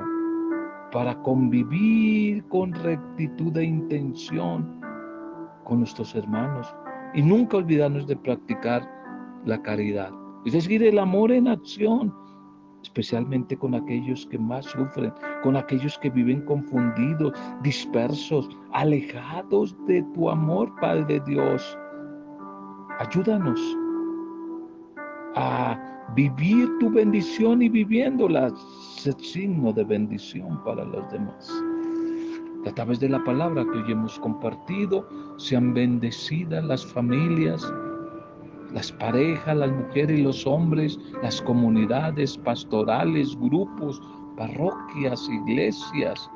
para 0.92 1.14
convivir 1.22 2.42
con 2.48 2.72
rectitud 2.72 3.56
e 3.56 3.64
intención 3.64 4.80
con 5.64 5.80
nuestros 5.80 6.14
hermanos 6.14 6.74
y 7.14 7.22
nunca 7.22 7.58
olvidarnos 7.58 8.06
de 8.06 8.16
practicar 8.16 8.88
la 9.44 9.60
caridad. 9.62 10.10
Es 10.44 10.52
decir, 10.52 10.82
el 10.82 10.98
amor 10.98 11.30
en 11.30 11.48
acción, 11.48 12.14
especialmente 12.82 13.56
con 13.56 13.74
aquellos 13.74 14.26
que 14.26 14.38
más 14.38 14.64
sufren, 14.64 15.12
con 15.42 15.56
aquellos 15.56 15.98
que 15.98 16.10
viven 16.10 16.40
confundidos, 16.42 17.32
dispersos, 17.62 18.48
alejados 18.72 19.76
de 19.86 20.02
tu 20.14 20.30
amor, 20.30 20.72
Padre 20.80 21.20
Dios. 21.26 21.78
Ayúdanos 22.98 23.60
a 25.36 25.78
vivir 26.14 26.68
tu 26.80 26.90
bendición 26.90 27.62
y 27.62 27.68
viviéndola, 27.68 28.50
ser 28.96 29.14
signo 29.20 29.72
de 29.72 29.84
bendición 29.84 30.62
para 30.64 30.84
los 30.84 31.10
demás. 31.12 31.50
A 32.66 32.74
través 32.74 32.98
de 32.98 33.08
la 33.08 33.22
palabra 33.22 33.64
que 33.64 33.78
hoy 33.78 33.92
hemos 33.92 34.18
compartido, 34.18 35.06
sean 35.36 35.72
bendecidas 35.72 36.64
las 36.64 36.84
familias, 36.84 37.72
las 38.72 38.90
parejas, 38.92 39.56
las 39.56 39.70
mujeres 39.70 40.18
y 40.18 40.22
los 40.22 40.46
hombres, 40.46 40.98
las 41.22 41.40
comunidades 41.42 42.36
pastorales, 42.38 43.36
grupos, 43.38 44.00
parroquias, 44.36 45.28
iglesias, 45.28 46.30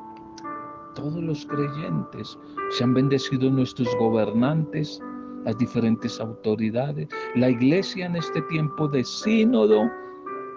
todos 0.95 1.23
los 1.23 1.45
creyentes. 1.47 2.39
Sean 2.71 2.95
bendecidos 2.95 3.51
nuestros 3.51 3.89
gobernantes, 3.99 5.03
las 5.45 5.57
diferentes 5.59 6.21
autoridades, 6.21 7.09
la 7.35 7.51
iglesia 7.51 8.07
en 8.07 8.17
este 8.17 8.43
tiempo 8.43 8.89
de 8.89 9.05
sínodo, 9.05 9.91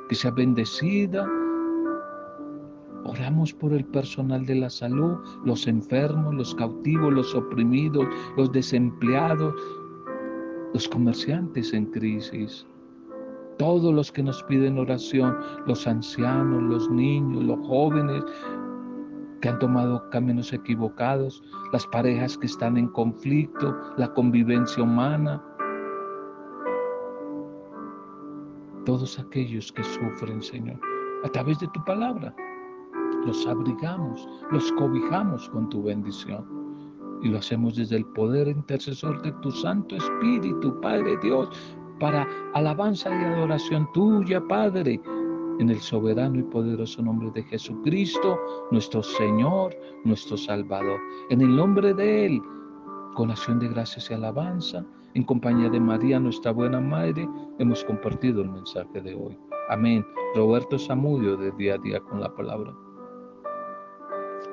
que 0.09 0.15
sea 0.15 0.31
bendecida. 0.31 1.27
Oramos 3.05 3.53
por 3.53 3.73
el 3.73 3.85
personal 3.85 4.45
de 4.45 4.55
la 4.55 4.69
salud, 4.69 5.17
los 5.45 5.67
enfermos, 5.67 6.33
los 6.33 6.55
cautivos, 6.55 7.13
los 7.13 7.35
oprimidos, 7.35 8.07
los 8.37 8.51
desempleados, 8.51 9.53
los 10.73 10.87
comerciantes 10.87 11.73
en 11.73 11.85
crisis, 11.87 12.65
todos 13.59 13.93
los 13.93 14.11
que 14.11 14.23
nos 14.23 14.41
piden 14.43 14.79
oración, 14.79 15.37
los 15.67 15.85
ancianos, 15.85 16.63
los 16.63 16.89
niños, 16.89 17.43
los 17.43 17.59
jóvenes, 17.67 18.23
que 19.43 19.49
han 19.49 19.59
tomado 19.59 20.09
caminos 20.09 20.53
equivocados, 20.53 21.43
las 21.73 21.85
parejas 21.87 22.37
que 22.37 22.45
están 22.45 22.77
en 22.77 22.87
conflicto, 22.87 23.77
la 23.97 24.07
convivencia 24.13 24.81
humana, 24.81 25.43
todos 28.85 29.19
aquellos 29.19 29.69
que 29.73 29.83
sufren, 29.83 30.41
Señor, 30.41 30.79
a 31.25 31.27
través 31.27 31.59
de 31.59 31.67
tu 31.73 31.83
palabra. 31.83 32.33
Los 33.25 33.45
abrigamos, 33.45 34.29
los 34.49 34.71
cobijamos 34.71 35.49
con 35.49 35.67
tu 35.67 35.83
bendición. 35.83 36.45
Y 37.21 37.27
lo 37.27 37.39
hacemos 37.39 37.75
desde 37.75 37.97
el 37.97 38.05
poder 38.05 38.47
intercesor 38.47 39.21
de 39.23 39.33
tu 39.41 39.51
Santo 39.51 39.97
Espíritu, 39.97 40.79
Padre 40.79 41.17
Dios, 41.21 41.49
para 41.99 42.25
alabanza 42.53 43.09
y 43.09 43.25
adoración 43.25 43.89
tuya, 43.93 44.41
Padre 44.47 45.01
en 45.59 45.69
el 45.69 45.79
soberano 45.79 46.39
y 46.39 46.43
poderoso 46.43 47.01
nombre 47.01 47.31
de 47.31 47.43
Jesucristo, 47.43 48.39
nuestro 48.71 49.03
Señor, 49.03 49.75
nuestro 50.03 50.37
Salvador. 50.37 50.99
En 51.29 51.41
el 51.41 51.55
nombre 51.55 51.93
de 51.93 52.25
Él, 52.25 52.41
con 53.15 53.31
acción 53.31 53.59
de 53.59 53.67
gracias 53.67 54.09
y 54.09 54.13
alabanza, 54.13 54.85
en 55.13 55.23
compañía 55.23 55.69
de 55.69 55.79
María, 55.79 56.19
nuestra 56.19 56.51
buena 56.51 56.79
Madre, 56.79 57.27
hemos 57.59 57.83
compartido 57.85 58.41
el 58.41 58.49
mensaje 58.49 59.01
de 59.01 59.13
hoy. 59.13 59.37
Amén. 59.69 60.05
Roberto 60.35 60.79
Samudio, 60.79 61.37
de 61.37 61.51
día 61.51 61.75
a 61.75 61.77
día 61.77 61.99
con 61.99 62.19
la 62.19 62.33
palabra. 62.33 62.73